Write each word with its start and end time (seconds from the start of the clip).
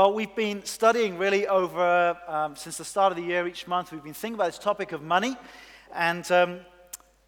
Well, 0.00 0.14
we've 0.14 0.34
been 0.34 0.64
studying 0.64 1.18
really 1.18 1.46
over 1.46 2.16
um, 2.26 2.56
since 2.56 2.78
the 2.78 2.86
start 2.86 3.12
of 3.12 3.18
the 3.18 3.22
year 3.22 3.46
each 3.46 3.66
month. 3.66 3.92
We've 3.92 4.02
been 4.02 4.14
thinking 4.14 4.36
about 4.36 4.46
this 4.46 4.58
topic 4.58 4.92
of 4.92 5.02
money, 5.02 5.36
and 5.94 6.32
um, 6.32 6.60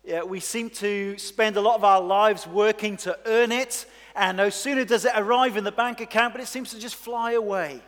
yeah, 0.03 0.23
we 0.23 0.41
seem 0.41 0.71
to 0.71 1.19
spend 1.19 1.59
a 1.59 1.61
lot 1.61 1.75
of 1.75 1.85
our 1.85 2.01
lives 2.01 2.47
working 2.47 2.97
to 2.97 3.19
earn 3.27 3.53
it, 3.53 3.85
and 4.17 4.39
no 4.39 4.49
sooner 4.49 4.87
does 4.87 5.05
it 5.05 5.13
arrive 5.15 5.59
in 5.59 5.65
the 5.65 5.71
bank 5.71 6.01
account, 6.01 6.33
but 6.33 6.41
it 6.41 6.47
seems 6.47 6.71
to 6.71 6.79
just 6.79 6.95
fly 6.95 7.33
away. 7.33 7.83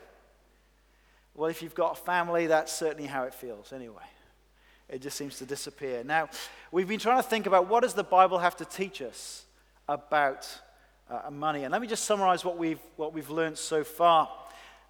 Well, 1.34 1.48
if 1.48 1.62
you've 1.62 1.74
got 1.74 1.98
a 1.98 2.02
family, 2.02 2.46
that's 2.48 2.70
certainly 2.70 3.08
how 3.08 3.22
it 3.22 3.32
feels, 3.32 3.72
anyway. 3.72 4.04
It 4.90 5.00
just 5.00 5.16
seems 5.16 5.38
to 5.38 5.46
disappear. 5.46 6.04
Now, 6.04 6.28
we've 6.70 6.86
been 6.86 7.00
trying 7.00 7.22
to 7.22 7.26
think 7.26 7.46
about 7.46 7.70
what 7.70 7.84
does 7.84 7.94
the 7.94 8.04
Bible 8.04 8.36
have 8.36 8.54
to 8.56 8.66
teach 8.66 9.00
us 9.00 9.46
about 9.88 10.46
uh, 11.08 11.30
money, 11.30 11.64
and 11.64 11.72
let 11.72 11.80
me 11.80 11.88
just 11.88 12.04
summarize 12.04 12.44
what 12.44 12.58
we've 12.58 12.80
what 12.96 13.14
we've 13.14 13.30
learned 13.30 13.56
so 13.56 13.82
far. 13.82 14.28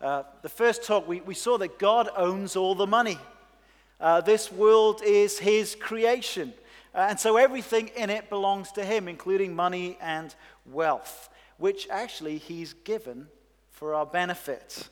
Uh, 0.04 0.22
the 0.42 0.50
first 0.50 0.84
talk, 0.84 1.08
we, 1.08 1.22
we 1.22 1.32
saw 1.32 1.56
that 1.56 1.78
God 1.78 2.10
owns 2.14 2.56
all 2.56 2.74
the 2.74 2.86
money. 2.86 3.16
Uh, 3.98 4.20
this 4.20 4.52
world 4.52 5.00
is 5.02 5.38
His 5.38 5.74
creation. 5.74 6.52
Uh, 6.94 7.06
and 7.08 7.18
so 7.18 7.38
everything 7.38 7.88
in 7.96 8.10
it 8.10 8.28
belongs 8.28 8.70
to 8.72 8.84
Him, 8.84 9.08
including 9.08 9.56
money 9.56 9.96
and 10.02 10.34
wealth, 10.66 11.30
which 11.56 11.88
actually 11.88 12.36
He's 12.36 12.74
given 12.74 13.28
for 13.70 13.94
our 13.94 14.04
benefit. 14.04 14.90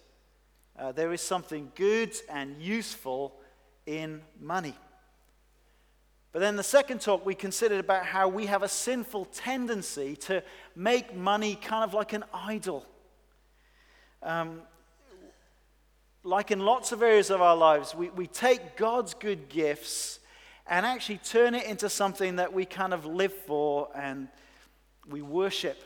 Uh, 0.79 0.93
there 0.93 1.13
is 1.13 1.21
something 1.21 1.71
good 1.75 2.17
and 2.31 2.57
useful 2.63 3.35
in 3.85 4.23
money. 4.41 4.75
But 6.33 6.39
then 6.39 6.57
the 6.57 6.63
second 6.63 7.03
talk, 7.03 7.27
we 7.27 7.35
considered 7.35 7.81
about 7.81 8.07
how 8.07 8.29
we 8.29 8.47
have 8.47 8.63
a 8.63 8.69
sinful 8.69 9.27
tendency 9.27 10.17
to 10.17 10.43
make 10.75 11.15
money 11.15 11.57
kind 11.57 11.85
of 11.85 11.93
like 11.93 12.15
an 12.15 12.25
idol. 12.33 12.87
Um, 14.23 14.63
like 16.25 16.51
in 16.51 16.61
lots 16.61 16.93
of 16.93 17.03
areas 17.03 17.31
of 17.31 17.41
our 17.41 17.57
lives, 17.57 17.95
we, 17.95 18.11
we 18.11 18.27
take 18.27 18.77
God's 18.77 19.15
good 19.15 19.49
gifts 19.49 20.21
and 20.67 20.87
actually 20.87 21.19
turn 21.19 21.55
it 21.55 21.65
into 21.65 21.89
something 21.89 22.37
that 22.37 22.53
we 22.53 22.65
kind 22.65 22.95
of 22.95 23.05
live 23.05 23.33
for 23.33 23.89
and 23.95 24.29
we 25.09 25.23
worship. 25.23 25.83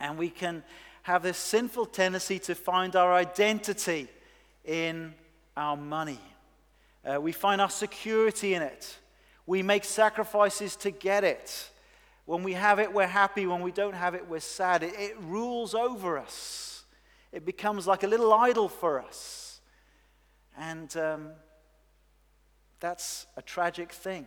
And 0.00 0.18
we 0.18 0.28
can 0.28 0.62
have 1.02 1.22
this 1.22 1.38
sinful 1.38 1.86
tendency 1.86 2.38
to 2.40 2.54
find 2.54 2.96
our 2.96 3.14
identity 3.14 4.08
in 4.64 5.14
our 5.56 5.76
money. 5.76 6.20
Uh, 7.04 7.20
we 7.20 7.30
find 7.30 7.60
our 7.60 7.70
security 7.70 8.54
in 8.54 8.62
it. 8.62 8.98
We 9.46 9.62
make 9.62 9.84
sacrifices 9.84 10.74
to 10.76 10.90
get 10.90 11.22
it. 11.22 11.70
When 12.24 12.42
we 12.42 12.54
have 12.54 12.80
it, 12.80 12.92
we're 12.92 13.06
happy. 13.06 13.46
When 13.46 13.62
we 13.62 13.70
don't 13.70 13.94
have 13.94 14.16
it, 14.16 14.28
we're 14.28 14.40
sad. 14.40 14.82
It, 14.82 14.94
it 14.98 15.16
rules 15.20 15.74
over 15.76 16.18
us. 16.18 16.75
It 17.32 17.44
becomes 17.44 17.86
like 17.86 18.02
a 18.02 18.06
little 18.06 18.32
idol 18.32 18.68
for 18.68 19.00
us. 19.00 19.60
And 20.58 20.94
um, 20.96 21.30
that's 22.80 23.26
a 23.36 23.42
tragic 23.42 23.92
thing 23.92 24.26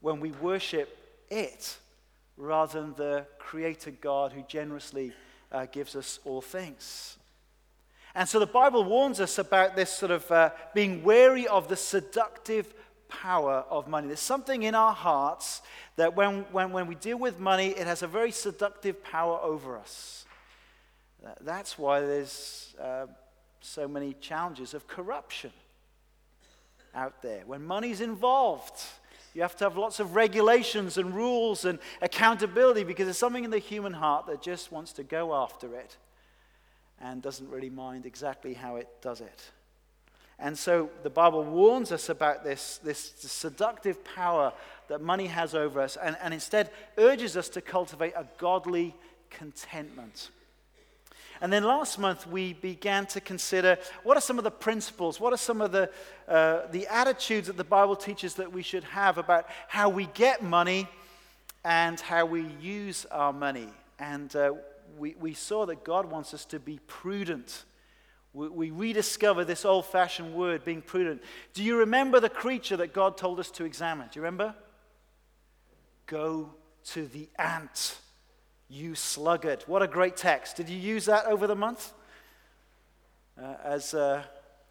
when 0.00 0.20
we 0.20 0.30
worship 0.32 0.96
it 1.30 1.76
rather 2.36 2.80
than 2.80 2.94
the 2.94 3.26
Creator 3.38 3.92
God 4.00 4.32
who 4.32 4.42
generously 4.42 5.12
uh, 5.52 5.66
gives 5.66 5.96
us 5.96 6.18
all 6.24 6.40
things. 6.40 7.16
And 8.14 8.28
so 8.28 8.38
the 8.38 8.46
Bible 8.46 8.84
warns 8.84 9.20
us 9.20 9.38
about 9.38 9.76
this 9.76 9.90
sort 9.90 10.10
of 10.10 10.30
uh, 10.30 10.50
being 10.74 11.02
wary 11.02 11.46
of 11.46 11.68
the 11.68 11.76
seductive 11.76 12.72
power 13.08 13.64
of 13.70 13.88
money. 13.88 14.08
There's 14.08 14.20
something 14.20 14.62
in 14.62 14.74
our 14.74 14.92
hearts 14.92 15.62
that 15.96 16.16
when, 16.16 16.42
when, 16.52 16.72
when 16.72 16.86
we 16.86 16.94
deal 16.94 17.18
with 17.18 17.38
money, 17.38 17.68
it 17.68 17.86
has 17.86 18.02
a 18.02 18.06
very 18.06 18.30
seductive 18.30 19.02
power 19.02 19.38
over 19.42 19.78
us. 19.78 20.25
That's 21.40 21.78
why 21.78 22.00
there's 22.00 22.74
uh, 22.80 23.06
so 23.60 23.88
many 23.88 24.14
challenges 24.14 24.74
of 24.74 24.86
corruption 24.86 25.50
out 26.94 27.22
there. 27.22 27.42
When 27.46 27.64
money's 27.64 28.00
involved, 28.00 28.82
you 29.34 29.42
have 29.42 29.56
to 29.56 29.64
have 29.64 29.76
lots 29.76 30.00
of 30.00 30.14
regulations 30.14 30.96
and 30.96 31.14
rules 31.14 31.64
and 31.64 31.78
accountability 32.00 32.84
because 32.84 33.04
there's 33.04 33.18
something 33.18 33.44
in 33.44 33.50
the 33.50 33.58
human 33.58 33.92
heart 33.92 34.26
that 34.26 34.40
just 34.40 34.72
wants 34.72 34.92
to 34.94 35.02
go 35.02 35.34
after 35.34 35.74
it 35.74 35.96
and 37.00 37.20
doesn't 37.20 37.50
really 37.50 37.70
mind 37.70 38.06
exactly 38.06 38.54
how 38.54 38.76
it 38.76 38.88
does 39.02 39.20
it. 39.20 39.50
And 40.38 40.56
so 40.56 40.90
the 41.02 41.10
Bible 41.10 41.44
warns 41.44 41.92
us 41.92 42.08
about 42.08 42.44
this, 42.44 42.78
this 42.78 43.14
seductive 43.18 44.04
power 44.04 44.52
that 44.88 45.00
money 45.00 45.26
has 45.26 45.54
over 45.54 45.80
us 45.80 45.96
and, 45.96 46.16
and 46.22 46.34
instead 46.34 46.70
urges 46.98 47.36
us 47.36 47.48
to 47.50 47.60
cultivate 47.60 48.12
a 48.16 48.26
godly 48.38 48.94
contentment. 49.30 50.30
And 51.40 51.52
then 51.52 51.64
last 51.64 51.98
month, 51.98 52.26
we 52.26 52.54
began 52.54 53.06
to 53.06 53.20
consider 53.20 53.78
what 54.02 54.16
are 54.16 54.20
some 54.20 54.38
of 54.38 54.44
the 54.44 54.50
principles, 54.50 55.20
what 55.20 55.32
are 55.32 55.38
some 55.38 55.60
of 55.60 55.72
the, 55.72 55.90
uh, 56.28 56.62
the 56.70 56.86
attitudes 56.86 57.48
that 57.48 57.56
the 57.56 57.64
Bible 57.64 57.96
teaches 57.96 58.34
that 58.34 58.52
we 58.52 58.62
should 58.62 58.84
have 58.84 59.18
about 59.18 59.46
how 59.68 59.88
we 59.88 60.06
get 60.14 60.42
money 60.42 60.88
and 61.64 62.00
how 62.00 62.24
we 62.24 62.46
use 62.60 63.06
our 63.10 63.32
money. 63.32 63.68
And 63.98 64.34
uh, 64.34 64.52
we, 64.98 65.14
we 65.20 65.34
saw 65.34 65.66
that 65.66 65.84
God 65.84 66.10
wants 66.10 66.32
us 66.32 66.44
to 66.46 66.58
be 66.58 66.80
prudent. 66.86 67.64
We, 68.32 68.48
we 68.48 68.70
rediscover 68.70 69.44
this 69.44 69.64
old 69.64 69.86
fashioned 69.86 70.34
word, 70.34 70.64
being 70.64 70.82
prudent. 70.82 71.22
Do 71.54 71.62
you 71.62 71.78
remember 71.78 72.20
the 72.20 72.28
creature 72.30 72.76
that 72.78 72.92
God 72.92 73.16
told 73.16 73.40
us 73.40 73.50
to 73.52 73.64
examine? 73.64 74.08
Do 74.10 74.18
you 74.18 74.22
remember? 74.22 74.54
Go 76.06 76.54
to 76.86 77.06
the 77.06 77.28
ant 77.38 77.98
you 78.68 78.94
sluggard. 78.94 79.62
What 79.66 79.82
a 79.82 79.86
great 79.86 80.16
text. 80.16 80.56
Did 80.56 80.68
you 80.68 80.78
use 80.78 81.04
that 81.06 81.26
over 81.26 81.46
the 81.46 81.54
month? 81.54 81.92
Uh, 83.40 83.54
as 83.64 83.94
uh, 83.94 84.22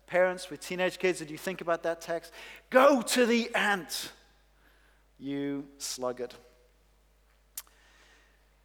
parents 0.07 0.49
with 0.49 0.59
teenage 0.59 0.99
kids, 0.99 1.19
did 1.19 1.29
you 1.29 1.37
think 1.37 1.61
about 1.61 1.83
that 1.83 2.01
text? 2.01 2.31
Go 2.69 3.01
to 3.01 3.25
the 3.25 3.53
ant, 3.55 4.11
you 5.19 5.65
sluggard. 5.77 6.33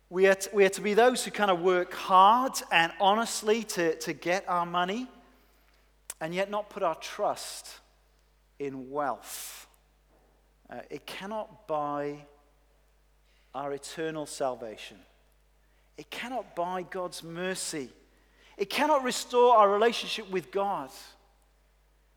We 0.09 0.27
are, 0.27 0.35
to, 0.35 0.51
we 0.53 0.65
are 0.65 0.71
to 0.71 0.81
be 0.81 0.95
those 0.95 1.25
who 1.25 1.31
kind 1.31 1.51
of 1.51 1.61
work 1.61 1.95
hard 1.95 2.61
and 2.73 2.93
honestly 3.01 3.63
to, 3.63 3.95
to 3.97 4.13
get 4.13 4.49
our 4.49 4.67
money 4.67 5.07
and 6.21 6.35
yet 6.35 6.51
not 6.51 6.69
put 6.69 6.83
our 6.83 6.97
trust 6.97 7.79
in 8.59 8.91
wealth. 8.91 9.69
Uh, 10.69 10.81
it 10.91 11.07
cannot 11.07 11.69
buy 11.69 12.27
our 13.55 13.73
eternal 13.73 14.27
salvation. 14.27 14.97
It 16.01 16.09
cannot 16.09 16.57
buy 16.57 16.81
God's 16.81 17.23
mercy. 17.23 17.91
It 18.57 18.71
cannot 18.71 19.05
restore 19.05 19.59
our 19.59 19.71
relationship 19.71 20.31
with 20.31 20.51
God. 20.51 20.89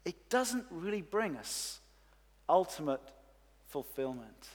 It 0.06 0.30
doesn't 0.30 0.64
really 0.72 1.02
bring 1.02 1.36
us 1.36 1.82
ultimate 2.48 3.02
fulfillment. 3.68 4.48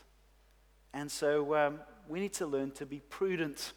And 0.94 1.10
so 1.10 1.54
um, 1.54 1.80
we 2.08 2.20
need 2.20 2.32
to 2.34 2.46
learn 2.46 2.70
to 2.70 2.86
be 2.86 3.00
prudent. 3.00 3.74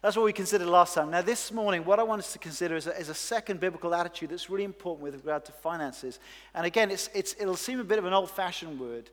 That's 0.00 0.14
what 0.14 0.26
we 0.26 0.32
considered 0.32 0.68
last 0.68 0.94
time. 0.94 1.10
Now, 1.10 1.22
this 1.22 1.50
morning, 1.50 1.84
what 1.84 1.98
I 1.98 2.04
want 2.04 2.20
us 2.20 2.32
to 2.32 2.38
consider 2.38 2.76
is 2.76 2.86
a, 2.86 2.96
is 2.96 3.08
a 3.08 3.14
second 3.14 3.58
biblical 3.58 3.92
attitude 3.92 4.30
that's 4.30 4.48
really 4.48 4.62
important 4.62 5.02
with 5.02 5.14
regard 5.14 5.44
to 5.46 5.52
finances. 5.52 6.20
And 6.54 6.64
again, 6.64 6.92
it's, 6.92 7.10
it's, 7.12 7.34
it'll 7.40 7.56
seem 7.56 7.80
a 7.80 7.84
bit 7.84 7.98
of 7.98 8.04
an 8.04 8.12
old 8.12 8.30
fashioned 8.30 8.78
word, 8.78 9.10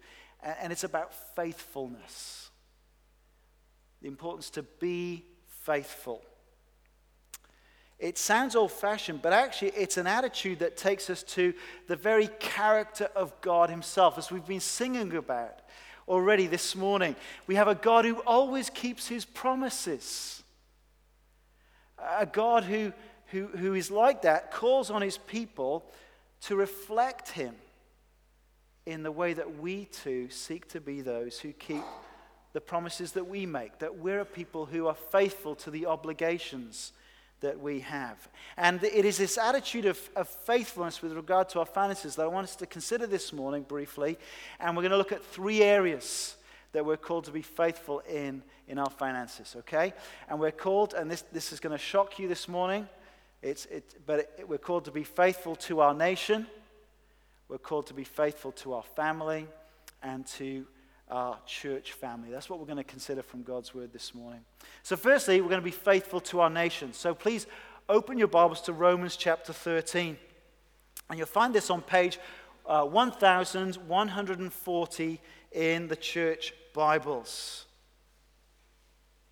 and 0.61 0.71
it's 0.71 0.83
about 0.83 1.11
faithfulness. 1.35 2.51
The 4.03 4.07
importance 4.07 4.51
to 4.51 4.61
be 4.61 5.25
faithful. 5.69 6.19
It 7.99 8.17
sounds 8.17 8.55
old 8.55 8.71
fashioned, 8.71 9.21
but 9.21 9.33
actually, 9.33 9.69
it's 9.77 9.97
an 9.97 10.07
attitude 10.07 10.59
that 10.59 10.77
takes 10.77 11.11
us 11.11 11.21
to 11.23 11.53
the 11.85 11.95
very 11.95 12.27
character 12.39 13.07
of 13.15 13.39
God 13.41 13.69
Himself, 13.69 14.17
as 14.17 14.31
we've 14.31 14.47
been 14.47 14.61
singing 14.61 15.15
about 15.15 15.59
already 16.07 16.47
this 16.47 16.75
morning. 16.75 17.15
We 17.45 17.53
have 17.53 17.67
a 17.67 17.75
God 17.75 18.05
who 18.05 18.15
always 18.25 18.71
keeps 18.71 19.07
His 19.07 19.25
promises. 19.25 20.41
A 22.17 22.25
God 22.25 22.63
who, 22.63 22.91
who, 23.27 23.45
who 23.45 23.75
is 23.75 23.91
like 23.91 24.23
that 24.23 24.51
calls 24.51 24.89
on 24.89 25.03
His 25.03 25.19
people 25.19 25.85
to 26.45 26.55
reflect 26.55 27.29
Him 27.29 27.53
in 28.87 29.03
the 29.03 29.11
way 29.11 29.33
that 29.33 29.59
we 29.59 29.85
too 29.85 30.31
seek 30.31 30.67
to 30.69 30.81
be 30.81 31.01
those 31.01 31.37
who 31.39 31.51
keep 31.51 31.83
the 32.53 32.61
promises 32.61 33.11
that 33.13 33.27
we 33.27 33.45
make, 33.45 33.79
that 33.79 33.97
we're 33.97 34.21
a 34.21 34.25
people 34.25 34.65
who 34.65 34.87
are 34.87 34.95
faithful 34.95 35.55
to 35.55 35.71
the 35.71 35.85
obligations 35.85 36.93
that 37.41 37.59
we 37.59 37.79
have. 37.81 38.27
And 38.57 38.83
it 38.83 39.05
is 39.05 39.17
this 39.17 39.37
attitude 39.37 39.85
of, 39.85 40.09
of, 40.15 40.27
faithfulness 40.27 41.01
with 41.01 41.13
regard 41.13 41.47
to 41.49 41.59
our 41.59 41.65
finances 41.65 42.15
that 42.15 42.23
I 42.23 42.27
want 42.27 42.45
us 42.45 42.55
to 42.57 42.65
consider 42.65 43.07
this 43.07 43.31
morning 43.31 43.63
briefly. 43.63 44.17
And 44.59 44.75
we're 44.75 44.83
going 44.83 44.91
to 44.91 44.97
look 44.97 45.13
at 45.13 45.23
three 45.23 45.61
areas 45.61 46.35
that 46.73 46.85
we're 46.85 46.97
called 46.97 47.25
to 47.25 47.31
be 47.31 47.41
faithful 47.41 47.99
in 47.99 48.43
in 48.69 48.77
our 48.77 48.89
finances, 48.89 49.55
okay? 49.57 49.93
And 50.29 50.39
we're 50.39 50.51
called, 50.51 50.93
and 50.93 51.09
this, 51.11 51.23
this 51.33 51.51
is 51.51 51.59
going 51.59 51.71
to 51.71 51.83
shock 51.83 52.19
you 52.19 52.27
this 52.27 52.47
morning, 52.47 52.87
it's, 53.41 53.65
it, 53.65 53.95
but 54.05 54.19
it, 54.37 54.47
we're 54.47 54.59
called 54.59 54.85
to 54.85 54.91
be 54.91 55.03
faithful 55.03 55.55
to 55.55 55.81
our 55.81 55.93
nation, 55.93 56.45
we're 57.49 57.57
called 57.57 57.87
to 57.87 57.95
be 57.95 58.03
faithful 58.03 58.51
to 58.53 58.73
our 58.73 58.83
family, 58.83 59.47
and 60.03 60.25
to 60.27 60.65
our 61.09 61.37
church 61.45 61.93
family. 61.93 62.29
That's 62.29 62.49
what 62.49 62.59
we're 62.59 62.65
going 62.65 62.77
to 62.77 62.83
consider 62.83 63.21
from 63.21 63.43
God's 63.43 63.73
word 63.73 63.91
this 63.91 64.13
morning. 64.13 64.41
So, 64.83 64.95
firstly, 64.95 65.41
we're 65.41 65.49
going 65.49 65.61
to 65.61 65.65
be 65.65 65.71
faithful 65.71 66.21
to 66.21 66.39
our 66.41 66.49
nation. 66.49 66.93
So, 66.93 67.15
please 67.15 67.47
open 67.87 68.17
your 68.17 68.27
Bibles 68.27 68.61
to 68.61 68.73
Romans 68.73 69.15
chapter 69.15 69.53
13. 69.53 70.17
And 71.09 71.17
you'll 71.17 71.27
find 71.27 71.53
this 71.53 71.71
on 71.71 71.81
page 71.81 72.19
uh, 72.65 72.83
1140 72.83 75.21
in 75.51 75.87
the 75.87 75.95
church 75.95 76.53
Bibles. 76.73 77.65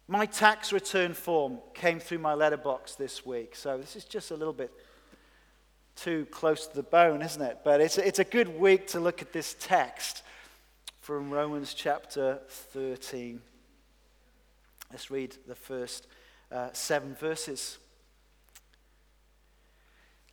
My 0.08 0.26
tax 0.26 0.74
return 0.74 1.14
form 1.14 1.60
came 1.74 2.00
through 2.00 2.20
my 2.20 2.34
letterbox 2.34 2.96
this 2.96 3.26
week, 3.26 3.54
so 3.56 3.78
this 3.78 3.98
is 3.98 4.06
just 4.06 4.32
a 4.32 4.36
little 4.36 4.54
bit 4.54 4.72
too 5.96 6.26
close 6.32 6.66
to 6.68 6.76
the 6.76 6.84
bone, 6.84 7.22
isn't 7.22 7.42
it? 7.42 7.60
But 7.64 7.82
it's 7.82 7.98
it's 7.98 8.20
a 8.20 8.24
good 8.24 8.60
week 8.60 8.88
to 8.88 9.00
look 9.00 9.22
at 9.22 9.32
this 9.34 9.56
text 9.60 10.24
from 11.08 11.32
Romans 11.32 11.74
chapter 11.74 12.42
13. 12.50 13.40
Let's 14.92 15.10
read 15.10 15.38
the 15.48 15.56
first 15.56 16.06
uh, 16.52 16.68
seven 16.74 17.16
verses. 17.16 17.78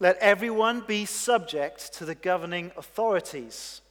Let 0.01 0.17
everyone 0.17 0.83
be 0.85 1.05
subject 1.05 1.95
to 1.95 2.05
the 2.05 2.17
governing 2.17 2.73
authorities, 2.77 3.83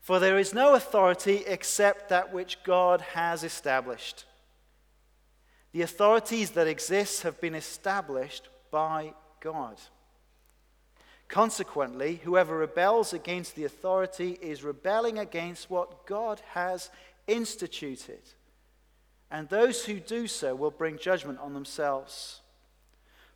for 0.00 0.18
there 0.18 0.38
is 0.38 0.54
no 0.54 0.74
authority 0.74 1.42
except 1.46 2.08
that 2.08 2.32
which 2.32 2.64
God 2.64 3.02
has 3.02 3.44
established. 3.44 4.24
The 5.72 5.82
authorities 5.82 6.52
that 6.52 6.66
exist 6.66 7.20
have 7.24 7.38
been 7.38 7.54
established 7.54 8.48
by 8.70 9.12
God. 9.40 9.76
Consequently, 11.34 12.20
whoever 12.22 12.58
rebels 12.58 13.12
against 13.12 13.56
the 13.56 13.64
authority 13.64 14.38
is 14.40 14.62
rebelling 14.62 15.18
against 15.18 15.68
what 15.68 16.06
God 16.06 16.40
has 16.52 16.90
instituted. 17.26 18.20
And 19.32 19.48
those 19.48 19.84
who 19.84 19.98
do 19.98 20.28
so 20.28 20.54
will 20.54 20.70
bring 20.70 20.96
judgment 20.96 21.40
on 21.40 21.52
themselves. 21.52 22.40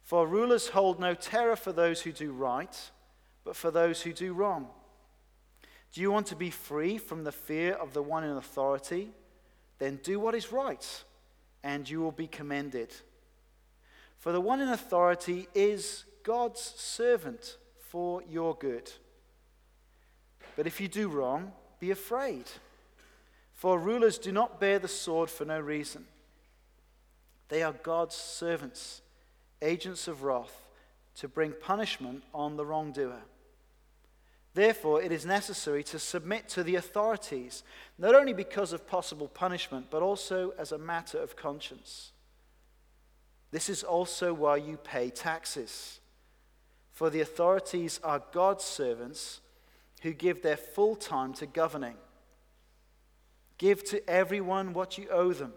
For 0.04 0.28
rulers 0.28 0.68
hold 0.68 1.00
no 1.00 1.14
terror 1.14 1.56
for 1.56 1.72
those 1.72 2.02
who 2.02 2.12
do 2.12 2.30
right, 2.30 2.90
but 3.42 3.56
for 3.56 3.72
those 3.72 4.02
who 4.02 4.12
do 4.12 4.32
wrong. 4.32 4.68
Do 5.92 6.00
you 6.00 6.12
want 6.12 6.28
to 6.28 6.36
be 6.36 6.50
free 6.50 6.98
from 6.98 7.24
the 7.24 7.32
fear 7.32 7.72
of 7.72 7.94
the 7.94 8.02
one 8.02 8.22
in 8.22 8.36
authority? 8.36 9.10
Then 9.80 9.98
do 10.04 10.20
what 10.20 10.36
is 10.36 10.52
right, 10.52 11.02
and 11.64 11.90
you 11.90 11.98
will 11.98 12.12
be 12.12 12.28
commended. 12.28 12.94
For 14.18 14.30
the 14.30 14.40
one 14.40 14.60
in 14.60 14.68
authority 14.68 15.48
is 15.52 16.04
God's 16.22 16.60
servant 16.60 17.56
for 17.88 18.22
your 18.28 18.54
good. 18.54 18.90
But 20.56 20.66
if 20.66 20.80
you 20.80 20.88
do 20.88 21.08
wrong, 21.08 21.52
be 21.80 21.90
afraid. 21.90 22.44
For 23.54 23.78
rulers 23.78 24.18
do 24.18 24.32
not 24.32 24.60
bear 24.60 24.78
the 24.78 24.88
sword 24.88 25.30
for 25.30 25.44
no 25.44 25.60
reason. 25.60 26.06
They 27.48 27.62
are 27.62 27.72
God's 27.72 28.14
servants 28.14 29.02
agents 29.62 30.08
of 30.08 30.22
wrath, 30.22 30.66
to 31.16 31.28
bring 31.28 31.52
punishment 31.52 32.22
on 32.32 32.56
the 32.56 32.64
wrongdoer. 32.64 33.22
Therefore, 34.54 35.02
it 35.02 35.12
is 35.12 35.26
necessary 35.26 35.82
to 35.84 35.98
submit 35.98 36.48
to 36.50 36.62
the 36.62 36.76
authorities, 36.76 37.62
not 37.98 38.14
only 38.14 38.32
because 38.32 38.72
of 38.72 38.86
possible 38.86 39.28
punishment, 39.28 39.86
but 39.90 40.02
also 40.02 40.52
as 40.58 40.72
a 40.72 40.78
matter 40.78 41.18
of 41.18 41.36
conscience. 41.36 42.12
This 43.50 43.68
is 43.68 43.82
also 43.82 44.32
why 44.32 44.56
you 44.56 44.76
pay 44.76 45.10
taxes. 45.10 46.00
For 46.98 47.10
the 47.10 47.20
authorities 47.20 48.00
are 48.02 48.24
God's 48.32 48.64
servants 48.64 49.40
who 50.02 50.12
give 50.12 50.42
their 50.42 50.56
full 50.56 50.96
time 50.96 51.32
to 51.34 51.46
governing. 51.46 51.94
Give 53.56 53.84
to 53.84 54.10
everyone 54.10 54.72
what 54.72 54.98
you 54.98 55.06
owe 55.08 55.32
them. 55.32 55.52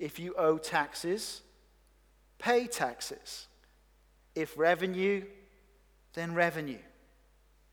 If 0.00 0.18
you 0.18 0.34
owe 0.34 0.58
taxes, 0.58 1.42
Pay 2.38 2.66
taxes. 2.66 3.46
If 4.34 4.58
revenue, 4.58 5.24
then 6.14 6.34
revenue. 6.34 6.78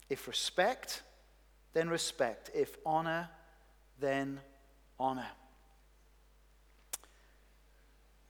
If 0.10 0.28
respect, 0.28 1.02
then 1.74 1.90
respect. 1.90 2.50
If 2.54 2.78
honor, 2.86 3.30
then 4.00 4.40
honor. 5.00 5.28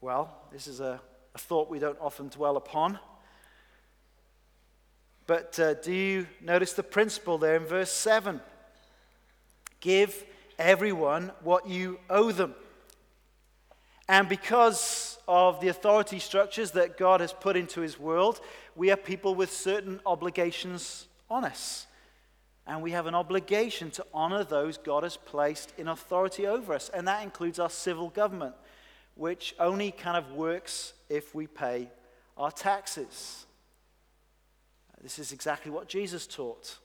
Well, 0.02 0.36
this 0.52 0.68
is 0.68 0.80
a, 0.80 1.00
a 1.36 1.38
thought 1.38 1.70
we 1.70 1.80
don't 1.80 2.00
often 2.02 2.30
dwell 2.30 2.58
upon. 2.58 3.00
But 5.26 5.60
uh, 5.60 5.74
do 5.76 5.94
you 5.94 6.28
notice 6.42 6.74
the 6.74 6.84
principle 6.84 7.38
there 7.38 7.56
in 7.56 7.66
verse 7.66 7.92
7? 7.92 8.42
Give 9.80 10.24
everyone 10.60 11.32
what 11.42 11.68
you 11.68 12.00
owe 12.10 12.32
them. 12.32 12.56
And 14.10 14.28
because 14.28 15.18
of 15.28 15.62
the 15.62 15.70
authority 15.70 16.20
structures 16.20 16.72
that 16.72 16.98
God 16.98 17.22
has 17.22 17.32
put 17.32 17.56
into 17.56 17.82
his 17.82 17.98
world, 17.98 18.42
we 18.76 18.92
are 18.92 18.98
people 18.98 19.34
with 19.34 19.52
certain 19.52 20.02
obligations 20.06 21.08
on 21.30 21.46
us. 21.46 21.88
And 22.68 22.82
we 22.82 22.92
have 22.92 23.08
an 23.08 23.16
obligation 23.16 23.92
to 23.92 24.06
honor 24.14 24.44
those 24.44 24.78
God 24.78 25.04
has 25.04 25.18
placed 25.18 25.74
in 25.78 25.88
authority 25.88 26.48
over 26.48 26.74
us. 26.74 26.90
And 26.94 27.08
that 27.08 27.24
includes 27.24 27.60
our 27.60 27.70
civil 27.70 28.10
government, 28.10 28.56
which 29.16 29.56
only 29.60 29.92
kind 29.92 30.18
of 30.18 30.32
works 30.32 30.94
if 31.10 31.34
we 31.36 31.48
pay 31.48 31.90
our 32.38 32.52
taxes. 32.52 33.46
This 35.04 35.20
is 35.20 35.34
exactly 35.34 35.70
what 35.70 35.90
Jesus 35.90 36.26
taught 36.26 36.80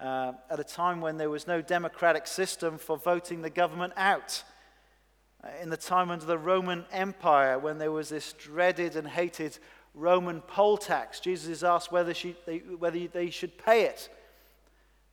uh, 0.00 0.32
at 0.50 0.58
a 0.58 0.64
time 0.64 1.00
when 1.00 1.16
there 1.16 1.30
was 1.30 1.46
no 1.46 1.62
democratic 1.62 2.26
system 2.26 2.76
for 2.76 2.98
voting 2.98 3.40
the 3.40 3.50
government 3.50 3.92
out 3.96 4.42
in 5.62 5.70
the 5.70 5.76
time 5.76 6.10
under 6.10 6.26
the 6.26 6.36
Roman 6.36 6.84
Empire 6.90 7.58
when 7.60 7.78
there 7.78 7.92
was 7.92 8.08
this 8.08 8.32
dreaded 8.32 8.96
and 8.96 9.06
hated 9.06 9.58
Roman 9.94 10.40
poll 10.40 10.76
tax. 10.76 11.20
Jesus 11.20 11.48
is 11.48 11.64
asked 11.64 11.92
whether, 11.92 12.12
she, 12.12 12.34
they, 12.46 12.58
whether 12.58 13.06
they 13.06 13.30
should 13.30 13.56
pay 13.56 13.84
it. 13.84 14.08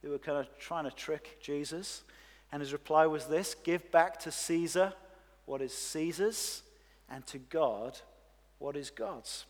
They 0.01 0.09
were 0.09 0.17
kind 0.17 0.39
of 0.39 0.47
trying 0.57 0.85
to 0.85 0.91
trick 0.91 1.37
Jesus. 1.41 2.01
And 2.51 2.61
his 2.61 2.73
reply 2.73 3.05
was 3.05 3.25
this 3.25 3.55
Give 3.63 3.91
back 3.91 4.19
to 4.21 4.31
Caesar 4.31 4.93
what 5.49 5.63
is 5.63 5.73
Caesar's, 5.73 6.61
and 7.09 7.25
to 7.25 7.39
God 7.39 7.99
what 8.59 8.75
is 8.75 8.91
God's. 8.91 9.45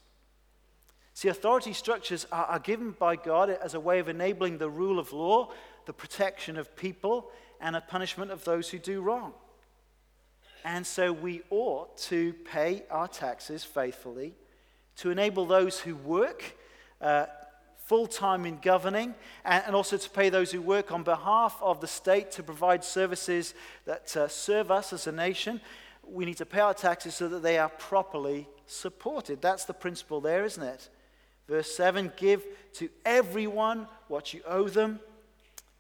See, 1.20 1.28
authority 1.28 1.74
structures 1.74 2.26
are, 2.32 2.46
are 2.46 2.60
given 2.60 2.92
by 2.92 3.18
God 3.18 3.50
as 3.50 3.74
a 3.74 3.80
way 3.82 4.00
of 4.00 4.08
enabling 4.08 4.58
the 4.58 4.70
rule 4.70 5.00
of 5.00 5.12
law, 5.12 5.52
the 5.86 5.92
protection 5.92 6.58
of 6.58 6.78
people, 6.78 7.30
and 7.60 7.76
a 7.76 7.82
punishment 7.82 8.32
of 8.32 8.46
those 8.46 8.70
who 8.70 8.80
do 8.80 9.02
wrong. 9.02 9.34
And 10.64 10.88
so 10.88 11.12
we 11.12 11.42
ought 11.50 11.98
to 12.08 12.32
pay 12.50 12.84
our 12.90 13.10
taxes 13.10 13.66
faithfully 13.66 14.34
to 15.00 15.10
enable 15.10 15.46
those 15.46 15.78
who 15.78 15.98
work 15.98 16.56
uh, 17.02 17.26
full 17.84 18.08
time 18.08 18.46
in 18.46 18.58
governing 18.62 19.14
and, 19.44 19.62
and, 19.66 19.76
also 19.76 19.98
to 19.98 20.10
pay 20.10 20.30
those 20.30 20.54
who 20.54 20.62
work 20.62 20.90
on 20.94 21.04
behalf 21.04 21.58
of 21.62 21.82
the 21.82 21.88
state 21.88 22.32
to 22.32 22.44
provide 22.44 22.82
services 22.82 23.54
that 23.84 24.16
uh, 24.16 24.30
serve 24.30 24.72
us 24.72 24.94
as 24.94 25.06
a 25.06 25.12
nation. 25.12 25.60
We 26.02 26.24
need 26.24 26.38
to 26.38 26.46
pay 26.46 26.62
our 26.62 26.74
taxes 26.74 27.14
so 27.14 27.28
that 27.28 27.44
they 27.44 27.58
are 27.58 27.68
properly 27.68 28.48
supported. 28.68 29.42
That's 29.42 29.66
the 29.66 29.74
principle 29.74 30.22
there, 30.22 30.46
isn't 30.46 30.64
it? 30.64 30.90
Verse 31.50 31.70
7 31.72 32.14
Give 32.16 32.46
to 32.74 32.90
everyone 33.04 33.88
what 34.08 34.34
you 34.34 34.42
owe 34.48 34.70
them. 34.70 35.00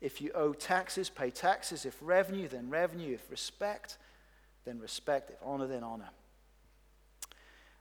If 0.01 0.19
you 0.19 0.31
owe 0.33 0.53
taxes, 0.53 1.09
pay 1.09 1.29
taxes. 1.29 1.85
If 1.85 1.95
revenue, 2.01 2.47
then 2.47 2.69
revenue. 2.69 3.13
If 3.13 3.29
respect, 3.29 3.97
then 4.65 4.79
respect. 4.79 5.29
If 5.29 5.37
honor, 5.45 5.67
then 5.67 5.83
honor. 5.83 6.09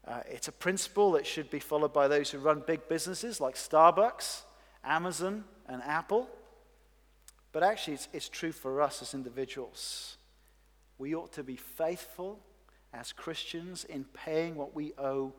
Uh, 0.07 0.21
it's 0.28 0.49
a 0.49 0.52
principle 0.52 1.12
that 1.12 1.26
should 1.26 1.50
be 1.50 1.61
followed 1.61 1.92
by 1.92 2.09
those 2.09 2.30
who 2.30 2.38
run 2.38 2.62
big 2.66 2.88
businesses 2.88 3.40
like 3.40 3.54
Starbucks, 3.54 4.42
Amazon, 4.85 5.45
and 5.66 5.83
Apple. 5.83 6.28
But 7.52 7.62
actually, 7.62 7.95
it's, 7.95 8.09
it's 8.12 8.28
true 8.28 8.52
for 8.52 8.83
us 8.83 9.00
as 9.00 9.14
individuals. 9.14 10.16
We 10.99 11.14
ought 11.14 11.33
to 11.35 11.42
be 11.42 11.57
faithful 11.57 12.38
as 12.92 13.12
Christians 13.12 13.85
in 13.85 14.04
paying 14.04 14.57
what 14.57 14.75
we 14.75 14.92
owe 14.99 15.33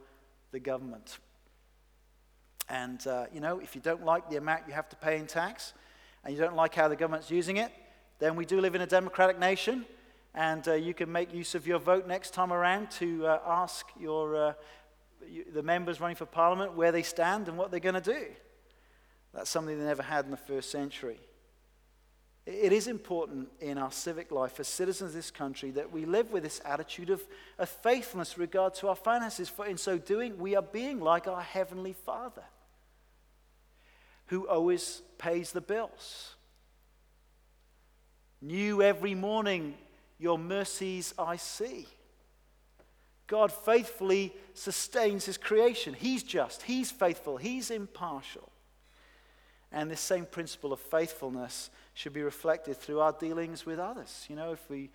the 0.51 0.59
government. 0.59 1.19
And, 2.69 3.05
uh, 3.07 3.25
you 3.33 3.39
know, 3.39 3.59
if 3.59 3.75
you 3.75 3.81
don't 3.81 4.05
like 4.05 4.29
the 4.29 4.37
amount 4.37 4.63
you 4.67 4.73
have 4.73 4.89
to 4.89 4.95
pay 4.95 5.17
in 5.17 5.25
tax 5.25 5.73
and 6.23 6.33
you 6.33 6.39
don't 6.39 6.55
like 6.55 6.75
how 6.75 6.87
the 6.87 6.95
government's 6.95 7.31
using 7.31 7.57
it, 7.57 7.71
then 8.19 8.35
we 8.35 8.45
do 8.45 8.61
live 8.61 8.75
in 8.75 8.81
a 8.81 8.87
democratic 8.87 9.39
nation 9.39 9.85
and 10.35 10.67
uh, 10.67 10.73
you 10.73 10.93
can 10.93 11.11
make 11.11 11.33
use 11.33 11.55
of 11.55 11.65
your 11.65 11.79
vote 11.79 12.07
next 12.07 12.33
time 12.33 12.53
around 12.53 12.91
to 12.91 13.25
uh, 13.25 13.39
ask 13.45 13.87
your, 13.99 14.35
uh, 14.35 14.53
the 15.53 15.63
members 15.63 15.99
running 15.99 16.15
for 16.15 16.25
Parliament 16.25 16.75
where 16.75 16.91
they 16.91 17.03
stand 17.03 17.47
and 17.47 17.57
what 17.57 17.71
they're 17.71 17.79
going 17.79 17.95
to 17.95 18.01
do. 18.01 18.25
That's 19.33 19.49
something 19.49 19.77
they 19.77 19.85
never 19.85 20.03
had 20.03 20.25
in 20.25 20.31
the 20.31 20.37
first 20.37 20.71
century. 20.71 21.19
It 22.45 22.73
is 22.73 22.87
important 22.87 23.49
in 23.59 23.77
our 23.77 23.91
civic 23.91 24.31
life 24.31 24.59
as 24.59 24.67
citizens 24.67 25.11
of 25.11 25.15
this 25.15 25.29
country 25.29 25.71
that 25.71 25.91
we 25.91 26.05
live 26.05 26.31
with 26.31 26.43
this 26.43 26.61
attitude 26.65 27.11
of, 27.11 27.21
of 27.59 27.69
faithfulness 27.69 28.37
regard 28.37 28.73
to 28.75 28.87
our 28.87 28.95
finances, 28.95 29.49
for 29.49 29.67
in 29.67 29.77
so 29.77 29.97
doing, 29.99 30.37
we 30.39 30.55
are 30.55 30.63
being 30.63 30.99
like 30.99 31.27
our 31.27 31.41
Heavenly 31.41 31.93
Father, 31.93 32.43
who 34.29 34.47
always 34.47 35.01
pays 35.17 35.51
the 35.51 35.61
bills. 35.61 36.35
New 38.41 38.81
every 38.81 39.15
morning 39.15 39.75
your 40.19 40.37
mercies 40.37 41.13
I 41.17 41.37
see. 41.37 41.87
God 43.27 43.51
faithfully 43.51 44.33
sustains 44.53 45.25
his 45.25 45.37
creation. 45.37 45.93
He's 45.93 46.23
just, 46.23 46.63
he's 46.63 46.91
faithful, 46.91 47.37
he's 47.37 47.71
impartial. 47.71 48.49
And 49.71 49.89
this 49.89 50.01
same 50.01 50.25
principle 50.25 50.73
of 50.73 50.79
faithfulness 50.79 51.69
should 51.93 52.13
be 52.13 52.23
reflected 52.23 52.77
through 52.77 52.99
our 53.01 53.11
dealings 53.13 53.65
with 53.65 53.79
others. 53.79 54.25
You 54.29 54.35
know, 54.35 54.51
if, 54.51 54.69
we, 54.69 54.89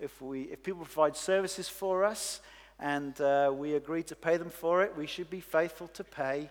if, 0.00 0.20
we, 0.20 0.42
if 0.42 0.62
people 0.62 0.84
provide 0.84 1.16
services 1.16 1.68
for 1.68 2.04
us 2.04 2.40
and 2.78 3.20
uh, 3.20 3.52
we 3.54 3.74
agree 3.74 4.02
to 4.04 4.16
pay 4.16 4.36
them 4.36 4.50
for 4.50 4.82
it, 4.82 4.96
we 4.96 5.06
should 5.06 5.30
be 5.30 5.40
faithful 5.40 5.88
to 5.88 6.04
pay 6.04 6.50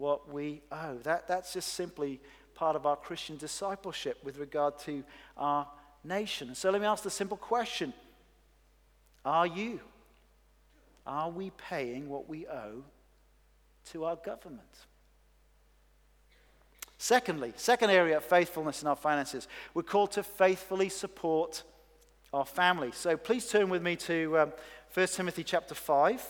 what 0.00 0.32
we 0.32 0.62
owe. 0.72 0.98
That, 1.04 1.28
that's 1.28 1.52
just 1.52 1.74
simply 1.74 2.20
part 2.54 2.74
of 2.74 2.86
our 2.86 2.96
Christian 2.96 3.36
discipleship 3.36 4.18
with 4.24 4.38
regard 4.38 4.78
to 4.80 5.04
our 5.36 5.68
nation. 6.02 6.54
So 6.54 6.70
let 6.70 6.80
me 6.80 6.86
ask 6.86 7.04
the 7.04 7.10
simple 7.10 7.36
question 7.36 7.92
Are 9.24 9.46
you? 9.46 9.80
Are 11.06 11.30
we 11.30 11.50
paying 11.50 12.08
what 12.08 12.28
we 12.28 12.46
owe 12.46 12.84
to 13.92 14.04
our 14.04 14.16
government? 14.16 14.60
Secondly, 16.98 17.52
second 17.56 17.90
area 17.90 18.18
of 18.18 18.24
faithfulness 18.24 18.82
in 18.82 18.88
our 18.88 18.96
finances, 18.96 19.48
we're 19.72 19.82
called 19.82 20.12
to 20.12 20.22
faithfully 20.22 20.90
support 20.90 21.62
our 22.32 22.44
family. 22.44 22.92
So 22.92 23.16
please 23.16 23.48
turn 23.48 23.70
with 23.70 23.82
me 23.82 23.96
to 23.96 24.38
um, 24.38 24.52
1 24.92 25.06
Timothy 25.08 25.42
chapter 25.42 25.74
5, 25.74 26.22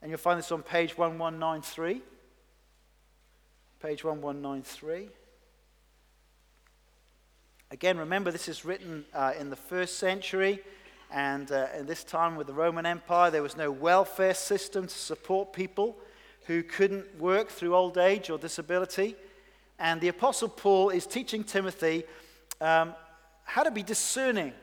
and 0.00 0.10
you'll 0.10 0.18
find 0.18 0.38
this 0.38 0.50
on 0.50 0.62
page 0.62 0.96
1193. 0.96 2.00
Page 3.80 4.02
1193. 4.02 5.08
Again, 7.70 7.96
remember, 7.96 8.32
this 8.32 8.48
is 8.48 8.64
written 8.64 9.04
uh, 9.14 9.34
in 9.38 9.50
the 9.50 9.56
first 9.56 9.98
century, 9.98 10.58
and 11.12 11.52
uh, 11.52 11.68
in 11.78 11.86
this 11.86 12.02
time 12.02 12.34
with 12.34 12.48
the 12.48 12.52
Roman 12.52 12.86
Empire, 12.86 13.30
there 13.30 13.42
was 13.42 13.56
no 13.56 13.70
welfare 13.70 14.34
system 14.34 14.88
to 14.88 14.94
support 14.94 15.52
people 15.52 15.96
who 16.46 16.64
couldn't 16.64 17.20
work 17.20 17.50
through 17.50 17.76
old 17.76 17.98
age 17.98 18.30
or 18.30 18.36
disability. 18.36 19.14
And 19.78 20.00
the 20.00 20.08
Apostle 20.08 20.48
Paul 20.48 20.90
is 20.90 21.06
teaching 21.06 21.44
Timothy 21.44 22.02
um, 22.60 22.96
how 23.44 23.62
to 23.62 23.70
be 23.70 23.84
discerning 23.84 24.54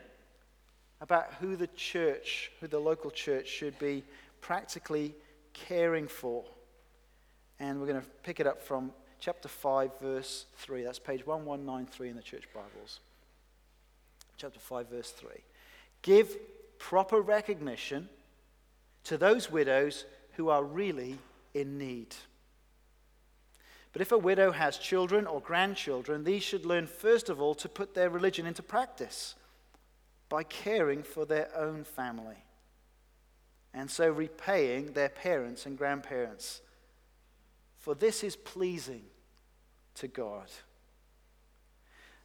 about 1.00 1.32
who 1.40 1.56
the 1.56 1.68
church, 1.68 2.52
who 2.60 2.66
the 2.66 2.78
local 2.78 3.10
church 3.10 3.48
should 3.48 3.78
be 3.78 4.04
practically 4.42 5.14
caring 5.54 6.06
for. 6.06 6.44
And 7.58 7.80
we're 7.80 7.86
going 7.86 8.02
to 8.02 8.08
pick 8.22 8.40
it 8.40 8.46
up 8.46 8.62
from 8.62 8.92
chapter 9.20 9.48
5, 9.48 10.00
verse 10.00 10.46
3. 10.58 10.82
That's 10.82 10.98
page 10.98 11.26
1193 11.26 12.10
in 12.10 12.16
the 12.16 12.22
church 12.22 12.44
Bibles. 12.54 13.00
Chapter 14.36 14.60
5, 14.60 14.88
verse 14.88 15.10
3. 15.10 15.30
Give 16.02 16.36
proper 16.78 17.20
recognition 17.20 18.08
to 19.04 19.16
those 19.16 19.50
widows 19.50 20.04
who 20.32 20.48
are 20.48 20.62
really 20.62 21.18
in 21.54 21.78
need. 21.78 22.14
But 23.92 24.02
if 24.02 24.12
a 24.12 24.18
widow 24.18 24.52
has 24.52 24.76
children 24.76 25.26
or 25.26 25.40
grandchildren, 25.40 26.24
these 26.24 26.42
should 26.42 26.66
learn 26.66 26.86
first 26.86 27.30
of 27.30 27.40
all 27.40 27.54
to 27.54 27.68
put 27.68 27.94
their 27.94 28.10
religion 28.10 28.46
into 28.46 28.62
practice 28.62 29.34
by 30.28 30.42
caring 30.42 31.02
for 31.02 31.24
their 31.24 31.48
own 31.56 31.84
family 31.84 32.36
and 33.76 33.90
so 33.90 34.10
repaying 34.10 34.92
their 34.94 35.10
parents 35.10 35.66
and 35.66 35.76
grandparents. 35.76 36.62
For 37.86 37.94
this 37.94 38.24
is 38.24 38.34
pleasing 38.34 39.04
to 39.94 40.08
God. 40.08 40.50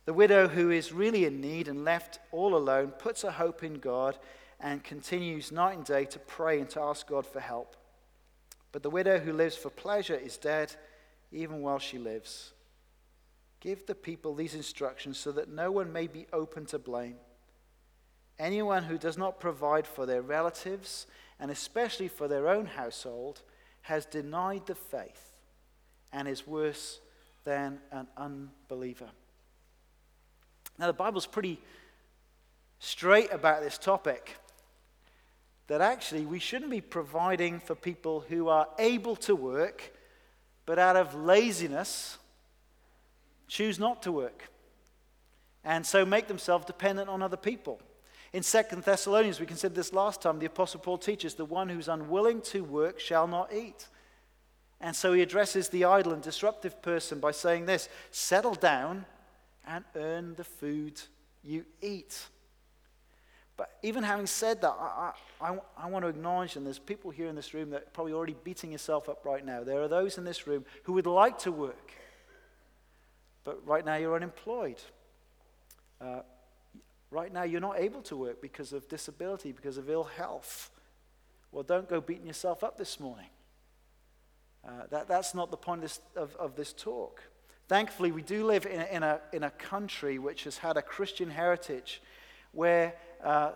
The 0.06 0.14
widow 0.14 0.48
who 0.48 0.72
is 0.72 0.92
really 0.92 1.26
in 1.26 1.40
need 1.40 1.68
and 1.68 1.86
left 1.86 2.18
all 2.32 2.56
alone 2.56 2.88
puts 2.88 3.22
her 3.22 3.30
hope 3.30 3.64
in 3.64 3.76
God 3.76 4.18
and 4.60 4.84
continues 4.84 5.52
night 5.52 5.78
and 5.78 5.86
day 5.86 6.06
to 6.06 6.18
pray 6.18 6.60
and 6.60 6.68
to 6.72 6.82
ask 6.82 7.08
God 7.08 7.28
for 7.28 7.40
help. 7.40 7.76
But 8.72 8.82
the 8.82 8.90
widow 8.90 9.20
who 9.20 9.34
lives 9.34 9.56
for 9.56 9.70
pleasure 9.70 10.16
is 10.16 10.36
dead 10.36 10.76
even 11.32 11.62
while 11.62 11.78
she 11.78 12.00
lives. 12.00 12.54
Give 13.60 13.86
the 13.86 13.94
people 13.94 14.34
these 14.34 14.56
instructions 14.56 15.20
so 15.20 15.32
that 15.32 15.48
no 15.48 15.72
one 15.72 15.94
may 15.94 16.08
be 16.08 16.26
open 16.34 16.66
to 16.66 16.80
blame. 16.80 17.18
Anyone 18.40 18.86
who 18.86 18.98
does 18.98 19.16
not 19.16 19.40
provide 19.40 19.86
for 19.86 20.08
their 20.08 20.24
relatives, 20.24 21.06
and 21.40 21.52
especially 21.52 22.08
for 22.08 22.28
their 22.28 22.48
own 22.48 22.66
household, 22.66 23.44
has 23.82 24.08
denied 24.08 24.66
the 24.66 24.74
faith 24.74 25.31
and 26.14 26.28
is 26.28 26.46
worse 26.46 27.00
than 27.44 27.80
an 27.92 28.08
unbeliever. 28.18 29.10
Now, 30.78 30.88
the 30.88 30.94
Bible's 30.94 31.28
pretty 31.28 31.60
straight 32.80 33.32
about 33.32 33.62
this 33.62 33.78
topic 33.78 34.38
that 35.68 35.82
actually 35.82 36.26
we 36.26 36.40
shouldn't 36.40 36.72
be 36.72 36.82
providing 36.82 37.60
for 37.60 37.76
people 37.76 38.26
who 38.28 38.50
are 38.50 38.68
able 38.80 39.16
to 39.16 39.36
work 39.36 39.94
but 40.66 40.80
out 40.80 40.96
of 40.96 41.16
laziness, 41.16 42.18
choose 43.48 43.80
not 43.80 44.02
to 44.04 44.12
work. 44.12 44.50
And 45.64 45.86
so 45.86 46.06
make 46.06 46.28
themselves 46.28 46.66
dependent 46.66 47.10
on 47.10 47.22
other 47.22 47.38
people. 47.38 47.82
In 48.34 48.44
Second 48.44 48.84
Thessalonians, 48.84 49.40
we 49.40 49.46
considered 49.46 49.76
this 49.76 49.92
last 49.92 50.22
time, 50.22 50.40
the 50.40 50.46
Apostle 50.46 50.80
Paul 50.80 50.98
teaches 50.98 51.34
the 51.34 51.46
one 51.46 51.68
who's 51.68 51.90
unwilling 51.90 52.42
to 52.44 52.64
work 52.64 53.00
shall 53.00 53.28
not 53.28 53.54
eat. 53.54 53.88
And 54.82 54.96
so 54.96 55.14
he 55.14 55.22
addresses 55.22 55.70
the 55.70 55.86
idle 55.86 56.12
and 56.12 56.24
disruptive 56.24 56.82
person 56.82 57.20
by 57.20 57.32
saying 57.32 57.68
this 57.68 57.88
settle 58.10 58.56
down 58.56 59.06
and 59.66 59.86
earn 59.96 60.34
the 60.36 60.44
food 60.44 61.00
you 61.44 61.66
eat. 61.82 62.26
But 63.58 63.78
even 63.84 64.02
having 64.02 64.26
said 64.26 64.62
that, 64.62 64.72
I, 64.72 65.12
I, 65.40 65.58
I, 65.78 65.88
want 65.88 66.04
to 66.04 66.10
acknowledge, 66.10 66.56
and 66.56 66.66
there's 66.66 66.80
people 66.80 67.12
here 67.12 67.28
in 67.28 67.36
this 67.36 67.54
room 67.54 67.70
that 67.70 67.82
are 67.84 67.90
probably 67.94 68.14
already 68.14 68.36
beating 68.44 68.72
yourself 68.72 69.08
up 69.08 69.24
right 69.24 69.46
now. 69.46 69.64
There 69.64 69.80
are 69.84 69.88
those 69.88 70.18
in 70.18 70.24
this 70.24 70.48
room 70.48 70.66
who 70.84 70.94
would 70.94 71.06
like 71.06 71.38
to 71.40 71.52
work, 71.52 71.92
but 73.44 73.66
right 73.68 73.86
now 73.86 73.98
you're 73.98 74.16
unemployed. 74.16 74.82
Uh, 76.00 76.22
right 77.12 77.32
now 77.32 77.44
you're 77.44 77.62
not 77.62 77.78
able 77.78 78.02
to 78.04 78.16
work 78.16 78.42
because 78.42 78.74
of 78.74 78.88
disability, 78.88 79.52
because 79.52 79.78
of 79.78 79.92
ill 79.92 80.06
health. 80.06 80.72
Well, 81.52 81.64
don't 81.64 81.88
go 81.88 82.02
beating 82.02 82.26
yourself 82.26 82.64
up 82.64 82.78
this 82.78 83.00
morning. 83.00 83.28
Uh, 84.68 84.72
that, 84.90 85.08
that's 85.08 85.34
not 85.34 85.52
the 85.52 85.58
point 85.58 85.80
of 85.80 85.82
this, 85.84 86.00
of, 86.16 86.36
of 86.36 86.56
this 86.56 86.74
talk. 86.74 87.22
Thankfully, 87.68 88.12
we 88.12 88.22
do 88.22 88.46
live 88.46 88.66
in 88.66 88.82
a, 88.82 88.86
in, 88.92 89.04
a, 89.04 89.20
in 89.34 89.44
a 89.44 89.50
country 89.50 90.20
which 90.20 90.44
has 90.44 90.58
had 90.58 90.78
a 90.78 90.82
Christian 90.82 91.30
heritage 91.30 92.02
where 92.52 92.94
uh, 93.24 93.52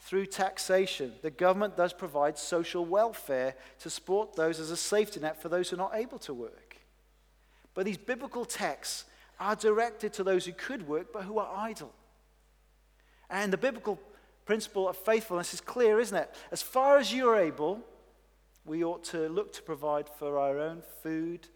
through 0.00 0.26
taxation, 0.26 1.12
the 1.22 1.30
government 1.30 1.76
does 1.76 1.92
provide 1.92 2.38
social 2.38 2.84
welfare 2.84 3.54
to 3.80 3.90
support 3.90 4.36
those 4.36 4.60
as 4.60 4.70
a 4.70 4.76
safety 4.76 5.20
net 5.20 5.42
for 5.42 5.48
those 5.48 5.68
who 5.68 5.76
are 5.76 5.78
not 5.78 5.94
able 5.94 6.18
to 6.20 6.32
work. 6.32 6.76
But 7.74 7.84
these 7.84 7.98
biblical 7.98 8.44
texts 8.44 9.04
are 9.40 9.56
directed 9.56 10.12
to 10.14 10.24
those 10.24 10.46
who 10.46 10.52
could 10.52 10.86
work 10.86 11.12
but 11.12 11.24
who 11.24 11.38
are 11.38 11.52
idle. 11.56 11.92
And 13.30 13.52
the 13.52 13.58
biblical 13.58 14.00
principle 14.46 14.88
of 14.88 14.96
faithfulness 14.96 15.52
is 15.52 15.60
clear, 15.60 16.00
isn't 16.00 16.16
it? 16.16 16.34
As 16.50 16.62
far 16.62 16.98
as 16.98 17.12
you're 17.12 17.36
able, 17.36 17.80
we 18.68 18.84
ought 18.84 19.04
to 19.04 19.28
look 19.28 19.52
to 19.54 19.62
provide 19.62 20.08
for 20.18 20.38
our 20.38 20.58
own 20.58 20.82
food 21.02 21.48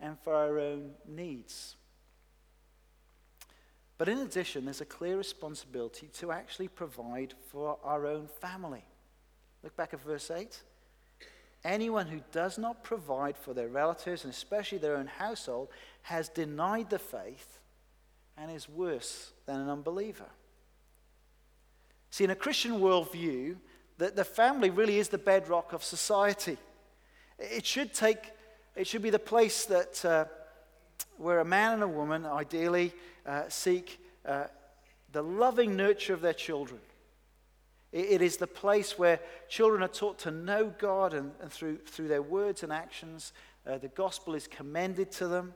and 0.00 0.18
for 0.18 0.34
our 0.34 0.58
own 0.58 0.90
needs. 1.06 1.76
But 3.98 4.08
in 4.08 4.18
addition, 4.18 4.64
there's 4.64 4.80
a 4.80 4.86
clear 4.86 5.16
responsibility 5.16 6.08
to 6.18 6.32
actually 6.32 6.68
provide 6.68 7.34
for 7.50 7.78
our 7.82 8.06
own 8.06 8.28
family. 8.40 8.84
Look 9.62 9.76
back 9.76 9.94
at 9.94 10.02
verse 10.02 10.30
8. 10.30 10.62
Anyone 11.64 12.06
who 12.06 12.20
does 12.30 12.58
not 12.58 12.84
provide 12.84 13.36
for 13.36 13.54
their 13.54 13.68
relatives, 13.68 14.24
and 14.24 14.32
especially 14.32 14.78
their 14.78 14.96
own 14.96 15.06
household, 15.06 15.68
has 16.02 16.28
denied 16.28 16.90
the 16.90 16.98
faith 16.98 17.58
and 18.36 18.50
is 18.50 18.68
worse 18.68 19.32
than 19.46 19.60
an 19.60 19.70
unbeliever. 19.70 20.28
See, 22.10 22.24
in 22.24 22.30
a 22.30 22.36
Christian 22.36 22.80
worldview, 22.80 23.56
the, 23.98 24.10
the 24.10 24.24
family 24.24 24.70
really 24.70 24.98
is 24.98 25.08
the 25.08 25.18
bedrock 25.18 25.72
of 25.72 25.82
society. 25.82 26.56
It 27.38 27.66
should 27.66 27.92
take, 27.94 28.32
it 28.74 28.86
should 28.86 29.02
be 29.02 29.10
the 29.10 29.18
place 29.18 29.64
that 29.66 30.04
uh, 30.04 30.24
where 31.18 31.40
a 31.40 31.44
man 31.44 31.74
and 31.74 31.82
a 31.82 31.88
woman 31.88 32.26
ideally 32.26 32.92
uh, 33.24 33.44
seek 33.48 34.00
uh, 34.24 34.44
the 35.12 35.22
loving 35.22 35.76
nurture 35.76 36.14
of 36.14 36.20
their 36.20 36.34
children. 36.34 36.80
It, 37.92 38.06
it 38.12 38.22
is 38.22 38.36
the 38.36 38.46
place 38.46 38.98
where 38.98 39.20
children 39.48 39.82
are 39.82 39.88
taught 39.88 40.18
to 40.20 40.30
know 40.30 40.72
God 40.78 41.14
and, 41.14 41.32
and 41.40 41.50
through, 41.50 41.78
through 41.78 42.08
their 42.08 42.22
words 42.22 42.62
and 42.62 42.72
actions, 42.72 43.32
uh, 43.66 43.78
the 43.78 43.88
gospel 43.88 44.34
is 44.34 44.46
commended 44.46 45.10
to 45.12 45.28
them. 45.28 45.54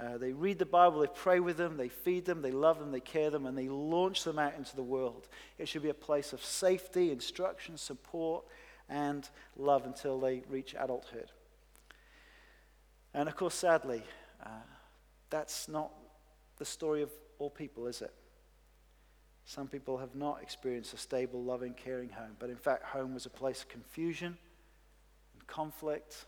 Uh, 0.00 0.16
they 0.16 0.32
read 0.32 0.58
the 0.58 0.64
Bible, 0.64 1.00
they 1.00 1.06
pray 1.14 1.40
with 1.40 1.58
them, 1.58 1.76
they 1.76 1.88
feed 1.88 2.24
them, 2.24 2.40
they 2.40 2.52
love 2.52 2.78
them, 2.78 2.90
they 2.90 3.00
care 3.00 3.28
them, 3.28 3.44
and 3.44 3.58
they 3.58 3.68
launch 3.68 4.24
them 4.24 4.38
out 4.38 4.54
into 4.56 4.74
the 4.74 4.82
world. 4.82 5.28
It 5.58 5.68
should 5.68 5.82
be 5.82 5.90
a 5.90 5.94
place 5.94 6.32
of 6.32 6.42
safety, 6.42 7.12
instruction, 7.12 7.76
support, 7.76 8.44
and 8.88 9.28
love 9.56 9.84
until 9.84 10.18
they 10.18 10.42
reach 10.48 10.74
adulthood. 10.78 11.30
And 13.12 13.28
of 13.28 13.36
course, 13.36 13.54
sadly, 13.54 14.02
uh, 14.42 14.48
that's 15.28 15.68
not 15.68 15.90
the 16.56 16.64
story 16.64 17.02
of 17.02 17.10
all 17.38 17.50
people, 17.50 17.86
is 17.86 18.00
it? 18.00 18.14
Some 19.44 19.68
people 19.68 19.98
have 19.98 20.14
not 20.14 20.40
experienced 20.42 20.94
a 20.94 20.96
stable, 20.96 21.42
loving, 21.42 21.74
caring 21.74 22.08
home, 22.08 22.36
but 22.38 22.48
in 22.48 22.56
fact, 22.56 22.84
home 22.84 23.12
was 23.12 23.26
a 23.26 23.30
place 23.30 23.62
of 23.62 23.68
confusion, 23.68 24.38
and 25.34 25.46
conflict, 25.46 26.24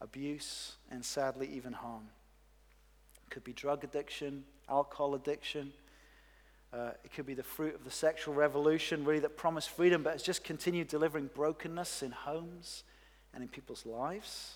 abuse, 0.00 0.76
and 0.90 1.04
sadly, 1.04 1.50
even 1.52 1.74
harm. 1.74 2.08
It 3.28 3.34
could 3.34 3.44
be 3.44 3.52
drug 3.52 3.84
addiction, 3.84 4.44
alcohol 4.70 5.14
addiction. 5.14 5.70
Uh, 6.72 6.92
it 7.04 7.12
could 7.12 7.26
be 7.26 7.34
the 7.34 7.42
fruit 7.42 7.74
of 7.74 7.84
the 7.84 7.90
sexual 7.90 8.32
revolution, 8.32 9.04
really, 9.04 9.20
that 9.20 9.36
promised 9.36 9.68
freedom, 9.68 10.02
but 10.02 10.14
has 10.14 10.22
just 10.22 10.42
continued 10.42 10.88
delivering 10.88 11.28
brokenness 11.34 12.02
in 12.02 12.10
homes 12.10 12.84
and 13.34 13.42
in 13.42 13.48
people's 13.50 13.84
lives. 13.84 14.54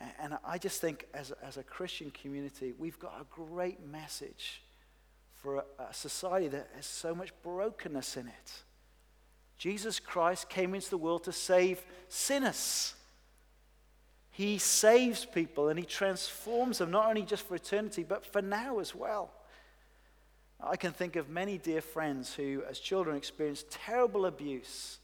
And, 0.00 0.10
and 0.18 0.38
I 0.44 0.58
just 0.58 0.80
think, 0.80 1.06
as, 1.14 1.30
as 1.40 1.56
a 1.56 1.62
Christian 1.62 2.10
community, 2.10 2.74
we've 2.76 2.98
got 2.98 3.14
a 3.20 3.24
great 3.32 3.78
message 3.86 4.62
for 5.36 5.58
a, 5.58 5.64
a 5.90 5.94
society 5.94 6.48
that 6.48 6.68
has 6.74 6.86
so 6.86 7.14
much 7.14 7.30
brokenness 7.44 8.16
in 8.16 8.26
it. 8.26 8.52
Jesus 9.56 10.00
Christ 10.00 10.48
came 10.48 10.74
into 10.74 10.90
the 10.90 10.98
world 10.98 11.22
to 11.24 11.32
save 11.32 11.80
sinners. 12.08 12.94
He 14.38 14.58
saves 14.58 15.24
people 15.24 15.68
and 15.68 15.76
he 15.76 15.84
transforms 15.84 16.78
them, 16.78 16.92
not 16.92 17.08
only 17.08 17.22
just 17.22 17.44
for 17.44 17.56
eternity, 17.56 18.04
but 18.04 18.24
for 18.24 18.40
now 18.40 18.78
as 18.78 18.94
well. 18.94 19.32
I 20.60 20.76
can 20.76 20.92
think 20.92 21.16
of 21.16 21.28
many 21.28 21.58
dear 21.58 21.80
friends 21.80 22.34
who, 22.34 22.62
as 22.70 22.78
children, 22.78 23.16
experienced 23.16 23.68
terrible 23.68 24.26
abuse 24.26 25.00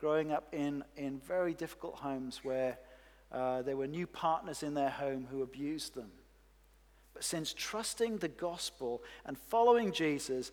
growing 0.00 0.32
up 0.32 0.48
in, 0.52 0.82
in 0.96 1.20
very 1.20 1.54
difficult 1.54 1.94
homes 1.94 2.40
where 2.42 2.76
uh, 3.30 3.62
there 3.62 3.76
were 3.76 3.86
new 3.86 4.04
partners 4.04 4.64
in 4.64 4.74
their 4.74 4.90
home 4.90 5.28
who 5.30 5.44
abused 5.44 5.94
them. 5.94 6.10
But 7.14 7.22
since 7.22 7.54
trusting 7.54 8.18
the 8.18 8.26
gospel 8.26 9.00
and 9.24 9.38
following 9.38 9.92
Jesus, 9.92 10.50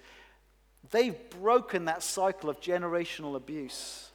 they've 0.91 1.17
broken 1.41 1.86
that 1.86 2.03
cycle 2.03 2.48
of 2.48 2.62
generational 2.62 3.36
abuse. 3.36 4.12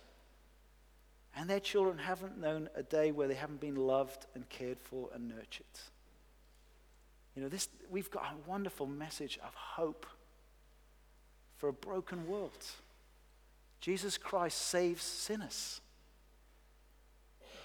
And 1.39 1.49
their 1.49 1.61
children 1.61 1.99
haven't 1.99 2.37
known 2.37 2.69
a 2.75 2.83
day 2.83 3.13
where 3.13 3.29
they 3.29 3.35
haven't 3.35 3.61
been 3.61 3.77
loved 3.77 4.27
and 4.35 4.49
cared 4.49 4.81
for 4.81 5.09
and 5.15 5.29
nurtured. 5.29 5.67
You 7.37 7.43
know, 7.43 7.49
this, 7.49 7.69
we've 7.89 8.11
got 8.11 8.25
a 8.25 8.51
wonderful 8.51 8.89
message 8.89 9.39
of 9.47 9.55
hope 9.55 10.05
for 11.57 11.69
a 11.69 11.73
broken 11.73 12.27
world. 12.27 12.65
Jesus 13.81 14.19
Christ 14.19 14.59
saves 14.59 15.05
sinners. 15.05 15.81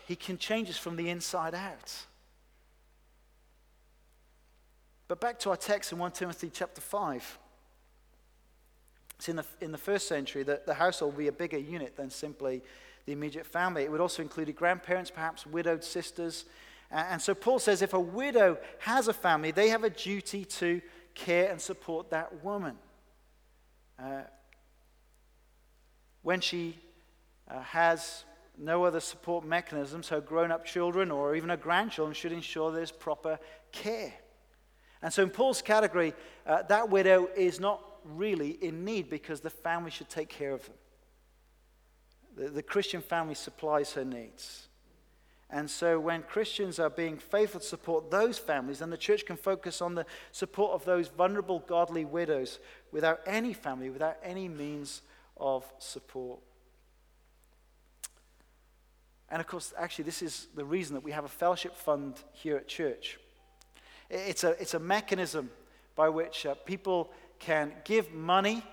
He 0.07 0.15
can 0.15 0.37
change 0.37 0.69
us 0.69 0.77
from 0.77 0.95
the 0.95 1.09
inside 1.09 1.55
out. 1.55 1.95
But 5.07 5.19
back 5.19 5.39
to 5.39 5.49
our 5.49 5.57
text 5.57 5.91
in 5.91 5.97
1 5.97 6.11
Timothy 6.11 6.51
chapter 6.53 6.79
5. 6.79 7.39
It's 9.17 9.29
in 9.29 9.37
the, 9.37 9.45
in 9.61 9.71
the 9.71 9.79
first 9.79 10.07
century 10.07 10.43
that 10.43 10.67
the 10.67 10.75
household 10.75 11.13
will 11.13 11.19
be 11.19 11.27
a 11.27 11.31
bigger 11.31 11.57
unit 11.57 11.95
than 11.95 12.11
simply 12.11 12.61
the 13.05 13.13
immediate 13.13 13.45
family. 13.45 13.83
It 13.83 13.91
would 13.91 14.01
also 14.01 14.21
include 14.21 14.55
grandparents, 14.55 15.11
perhaps 15.11 15.45
widowed 15.45 15.83
sisters. 15.83 16.45
And 16.91 17.21
so 17.21 17.33
Paul 17.33 17.59
says 17.59 17.81
if 17.81 17.93
a 17.93 17.99
widow 17.99 18.57
has 18.79 19.07
a 19.07 19.13
family, 19.13 19.51
they 19.51 19.69
have 19.69 19.83
a 19.83 19.89
duty 19.89 20.45
to 20.45 20.81
care 21.15 21.51
and 21.51 21.59
support 21.59 22.09
that 22.11 22.43
woman. 22.43 22.75
Uh, 24.01 24.21
when 26.21 26.39
she 26.39 26.77
uh, 27.49 27.61
has 27.61 28.23
no 28.57 28.83
other 28.85 28.99
support 28.99 29.45
mechanisms, 29.45 30.09
her 30.09 30.21
grown 30.21 30.51
up 30.51 30.65
children 30.65 31.11
or 31.11 31.35
even 31.35 31.49
her 31.49 31.57
grandchildren 31.57 32.13
should 32.13 32.31
ensure 32.31 32.71
there's 32.71 32.91
proper 32.91 33.39
care. 33.71 34.13
And 35.01 35.11
so, 35.11 35.21
in 35.23 35.29
Paul's 35.29 35.61
category, 35.61 36.13
uh, 36.47 36.63
that 36.63 36.89
widow 36.89 37.27
is 37.35 37.59
not 37.59 37.83
really 38.05 38.51
in 38.61 38.85
need 38.85 39.09
because 39.09 39.41
the 39.41 39.49
family 39.49 39.91
should 39.91 40.09
take 40.09 40.29
care 40.29 40.53
of 40.53 40.63
them. 40.65 40.75
The, 42.35 42.49
the 42.49 42.63
Christian 42.63 43.01
family 43.01 43.35
supplies 43.35 43.93
her 43.93 44.05
needs. 44.05 44.67
And 45.49 45.69
so, 45.69 45.99
when 45.99 46.23
Christians 46.23 46.79
are 46.79 46.89
being 46.89 47.17
faithful 47.17 47.59
to 47.59 47.65
support 47.65 48.09
those 48.09 48.39
families, 48.39 48.79
then 48.79 48.89
the 48.89 48.97
church 48.97 49.23
can 49.23 49.37
focus 49.37 49.81
on 49.81 49.93
the 49.93 50.05
support 50.31 50.71
of 50.71 50.83
those 50.83 51.09
vulnerable, 51.09 51.59
godly 51.59 52.05
widows 52.05 52.57
without 52.91 53.19
any 53.27 53.53
family, 53.53 53.91
without 53.91 54.17
any 54.23 54.47
means 54.47 55.03
of 55.37 55.63
support. 55.77 56.39
And 59.29 59.39
of 59.39 59.47
course, 59.47 59.73
actually, 59.77 60.05
this 60.05 60.21
is 60.21 60.47
the 60.55 60.65
reason 60.65 60.95
that 60.95 61.03
we 61.03 61.11
have 61.11 61.25
a 61.25 61.29
fellowship 61.29 61.75
fund 61.75 62.19
here 62.31 62.57
at 62.57 62.67
church. 62.67 63.19
It's 64.09 64.43
a, 64.43 64.59
it's 64.61 64.73
a 64.73 64.79
mechanism 64.79 65.49
by 65.95 66.09
which 66.09 66.45
uh, 66.45 66.55
people 66.65 67.11
can 67.39 67.73
give 67.83 68.11
money, 68.11 68.63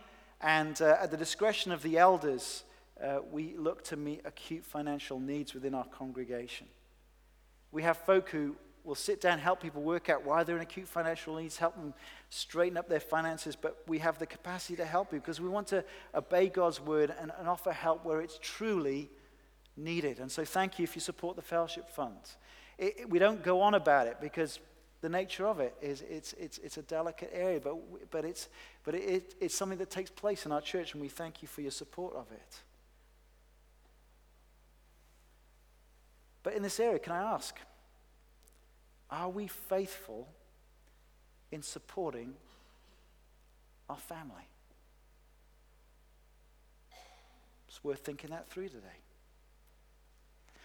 and 0.41 0.81
uh, 0.81 0.97
at 1.01 1.11
the 1.11 1.17
discretion 1.17 1.73
of 1.73 1.83
the 1.83 1.99
elders, 1.99 2.65
uh, 3.03 3.21
we 3.31 3.55
look 3.57 3.83
to 3.85 3.97
meet 3.97 4.21
acute 4.25 4.65
financial 4.65 5.19
needs 5.19 5.55
within 5.55 5.75
our 5.75 5.87
congregation. 5.87 6.67
We 7.73 7.83
have 7.83 7.97
folk 7.99 8.31
who 8.31 8.57
will 8.85 8.95
sit 8.95 9.21
down, 9.21 9.39
help 9.39 9.63
people 9.63 9.83
work 9.83 10.09
out 10.09 10.25
why 10.25 10.43
they're 10.43 10.57
in 10.57 10.63
acute 10.63 10.89
financial 10.89 11.37
needs, 11.37 11.57
help 11.59 11.77
them 11.77 11.95
straighten 12.31 12.77
up 12.77 12.89
their 12.89 13.01
finances, 13.01 13.57
but 13.57 13.83
we 13.87 13.99
have 13.99 14.19
the 14.19 14.27
capacity 14.27 14.77
to 14.77 14.85
help 14.85 15.13
you 15.13 15.21
because 15.21 15.41
we 15.41 15.49
want 15.49 15.67
to 15.69 15.85
obey 16.15 16.49
God's 16.49 16.81
word 16.81 17.15
and, 17.21 17.31
and 17.39 17.49
offer 17.49 17.73
help 17.73 18.05
where 18.05 18.21
it's 18.21 18.39
truly 18.41 19.11
needed. 19.77 20.19
And 20.19 20.31
so, 20.31 20.45
thank 20.45 20.79
you 20.79 20.85
if 20.85 20.95
you 20.95 21.01
support 21.01 21.37
the 21.37 21.43
Fellowship 21.43 21.91
Fund. 21.91 22.17
It, 22.79 23.01
it, 23.01 23.11
we 23.11 23.19
don't 23.19 23.43
go 23.43 23.61
on 23.61 23.75
about 23.75 24.07
it 24.07 24.17
because 24.21 24.59
the 25.03 25.09
nature 25.09 25.47
of 25.47 25.61
it 25.61 25.75
is 25.81 26.03
it's, 26.03 26.33
it's, 26.35 26.59
it's 26.59 26.77
a 26.77 26.83
delicate 26.83 27.31
area, 27.33 27.61
but, 27.61 27.77
but, 28.11 28.25
it's, 28.25 28.49
but 28.85 28.95
it, 28.95 29.35
it's 29.41 29.55
something 29.55 29.79
that 29.79 29.91
takes 29.91 30.11
place 30.11 30.47
in 30.47 30.53
our 30.53 30.61
church, 30.61 30.93
and 30.93 31.01
we 31.01 31.09
thank 31.09 31.43
you 31.43 31.49
for 31.49 31.61
your 31.61 31.71
support 31.71 32.15
of 32.15 32.31
it. 32.33 32.61
But 36.43 36.55
in 36.55 36.63
this 36.63 36.81
area, 36.81 36.99
can 36.99 37.13
I 37.13 37.35
ask, 37.35 37.57
are 39.11 39.29
we 39.29 39.47
faithful 39.47 40.29
in 41.51 41.63
supporting 41.63 42.35
our 43.89 43.97
family? 43.97 44.49
It's 47.69 47.83
worth 47.85 48.01
thinking 48.01 48.31
that 48.31 48.49
through 48.49 48.69
today. 48.69 48.87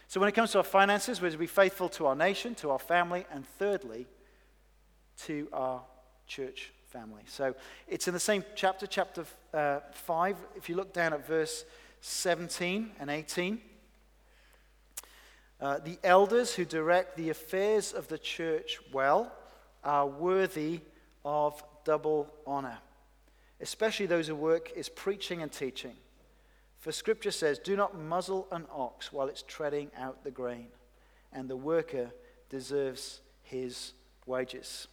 So, 0.07 0.19
when 0.19 0.29
it 0.29 0.33
comes 0.33 0.51
to 0.51 0.59
our 0.59 0.63
finances, 0.63 1.21
we're 1.21 1.31
to 1.31 1.37
be 1.37 1.47
faithful 1.47 1.89
to 1.89 2.05
our 2.05 2.15
nation, 2.15 2.55
to 2.55 2.69
our 2.69 2.79
family, 2.79 3.25
and 3.31 3.45
thirdly, 3.57 4.07
to 5.25 5.47
our 5.51 5.81
church 6.27 6.71
family. 6.95 7.23
So 7.25 7.53
it's 7.87 8.07
in 8.07 8.13
the 8.13 8.19
same 8.19 8.43
chapter, 8.55 8.87
chapter 8.87 9.25
uh, 9.53 9.79
5. 9.91 10.37
If 10.55 10.69
you 10.69 10.75
look 10.75 10.93
down 10.93 11.13
at 11.13 11.27
verse 11.27 11.65
17 12.01 12.91
and 12.99 13.09
18, 13.09 13.59
uh, 15.65 15.79
the 15.79 15.97
elders 16.03 16.53
who 16.53 16.63
direct 16.63 17.17
the 17.17 17.31
affairs 17.31 17.91
of 17.91 18.07
the 18.07 18.19
church 18.19 18.77
well 18.93 19.31
are 19.83 20.05
worthy 20.05 20.79
of 21.23 21.63
double 21.83 22.31
honor, 22.45 22.77
especially 23.59 24.05
those 24.05 24.27
who 24.27 24.35
work 24.35 24.71
is 24.75 24.89
preaching 24.89 25.41
and 25.41 25.51
teaching. 25.51 25.95
For 26.77 26.91
scripture 26.91 27.31
says, 27.31 27.57
Do 27.57 27.75
not 27.75 27.97
muzzle 27.97 28.47
an 28.51 28.67
ox 28.71 29.11
while 29.11 29.27
it's 29.27 29.41
treading 29.41 29.89
out 29.97 30.23
the 30.23 30.29
grain, 30.29 30.67
and 31.33 31.49
the 31.49 31.57
worker 31.57 32.11
deserves 32.47 33.21
his 33.41 33.93
wages. 34.27 34.87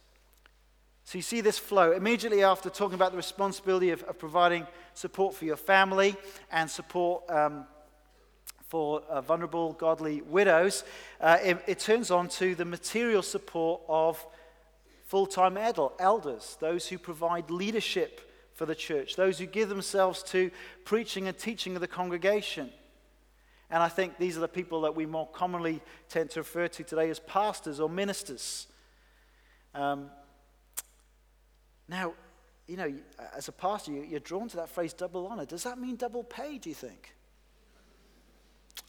So 1.03 1.19
you 1.19 1.21
see 1.21 1.41
this 1.41 1.59
flow. 1.59 1.91
Immediately 1.91 2.43
after 2.43 2.71
talking 2.71 2.95
about 2.95 3.11
the 3.11 3.17
responsibility 3.17 3.91
of, 3.91 4.01
of 4.05 4.17
providing 4.17 4.65
support 4.95 5.35
for 5.35 5.45
your 5.45 5.55
family 5.55 6.15
and 6.51 6.67
support 6.67 7.29
um, 7.29 7.67
for 8.73 9.01
uh, 9.01 9.21
vulnerable, 9.21 9.73
godly 9.73 10.21
widows, 10.21 10.83
uh, 11.21 11.37
it, 11.43 11.63
it, 11.67 11.77
turns 11.77 12.09
on 12.09 12.27
to 12.27 12.55
the 12.55 12.65
material 12.65 13.21
support 13.21 13.79
of 13.87 14.25
full 15.05 15.27
time 15.27 15.59
elders, 15.99 16.57
those 16.59 16.87
who 16.87 16.97
provide 16.97 17.51
leadership 17.51 18.31
for 18.55 18.65
the 18.65 18.73
church, 18.73 19.15
those 19.15 19.37
who 19.37 19.45
give 19.45 19.69
themselves 19.69 20.23
to 20.23 20.49
preaching 20.85 21.27
and 21.27 21.37
teaching 21.37 21.75
of 21.75 21.81
the 21.81 21.87
congregation. 21.87 22.71
And 23.69 23.83
I 23.83 23.89
think 23.89 24.17
these 24.17 24.37
are 24.37 24.41
the 24.41 24.47
people 24.47 24.81
that 24.81 24.95
we 24.95 25.05
more 25.05 25.27
commonly 25.27 25.79
tend 26.09 26.31
to 26.31 26.39
refer 26.39 26.67
to 26.69 26.83
today 26.83 27.11
as 27.11 27.19
pastors 27.19 27.79
or 27.79 27.87
ministers. 27.87 28.65
Um, 29.75 30.09
now, 31.87 32.13
you 32.65 32.77
know, 32.77 32.91
as 33.37 33.47
a 33.47 33.51
pastor, 33.51 33.91
you're 33.91 34.19
drawn 34.19 34.49
to 34.49 34.55
that 34.55 34.69
phrase 34.69 34.93
double 34.93 35.27
honor. 35.27 35.45
Does 35.45 35.61
that 35.61 35.77
mean 35.77 35.95
double 35.95 36.23
pay, 36.23 36.57
do 36.57 36.69
you 36.69 36.75
think? 36.75 37.13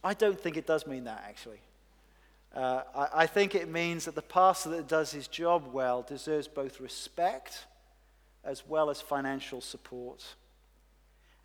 I 0.05 0.15
don't 0.15 0.39
think 0.39 0.57
it 0.57 0.67
does 0.67 0.87
mean 0.87 1.05
that, 1.05 1.25
actually. 1.27 1.61
Uh, 2.55 2.83
I, 2.95 3.09
I, 3.23 3.27
think 3.27 3.57
it 3.57 3.69
means 3.69 4.05
that 4.05 4.15
the 4.15 4.23
pastor 4.23 4.71
that 4.71 4.87
does 4.87 5.11
his 5.11 5.27
job 5.27 5.73
well 5.73 6.03
deserves 6.03 6.47
both 6.47 6.81
respect 6.81 7.67
as 8.45 8.63
well 8.69 8.91
as 8.91 9.01
financial 9.01 9.61
support. 9.61 10.23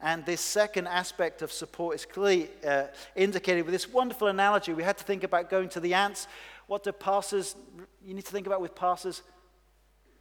And 0.01 0.25
this 0.25 0.41
second 0.41 0.87
aspect 0.87 1.41
of 1.41 1.51
support 1.51 1.95
is 1.95 2.05
clearly 2.05 2.49
uh, 2.65 2.87
indicated 3.15 3.63
with 3.63 3.73
this 3.73 3.89
wonderful 3.89 4.27
analogy. 4.27 4.73
We 4.73 4.83
had 4.83 4.97
to 4.99 5.03
think 5.03 5.23
about 5.23 5.49
going 5.49 5.69
to 5.69 5.79
the 5.79 5.95
ants. 5.95 6.27
What 6.67 6.83
do 6.83 6.91
pastors, 6.91 7.55
you 8.05 8.13
need 8.13 8.25
to 8.25 8.31
think 8.31 8.45
about 8.45 8.61
with 8.61 8.75
pastors? 8.75 9.23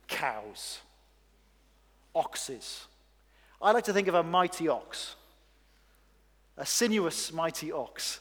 Cows 0.07 0.81
oxes. 2.15 2.87
I 3.61 3.73
like 3.73 3.85
to 3.85 3.93
think 3.93 4.09
of 4.09 4.15
a 4.15 4.23
mighty 4.23 4.69
ox, 4.69 5.15
a 6.59 6.67
sinuous, 6.67 7.33
mighty 7.33 7.73
ox. 7.73 8.21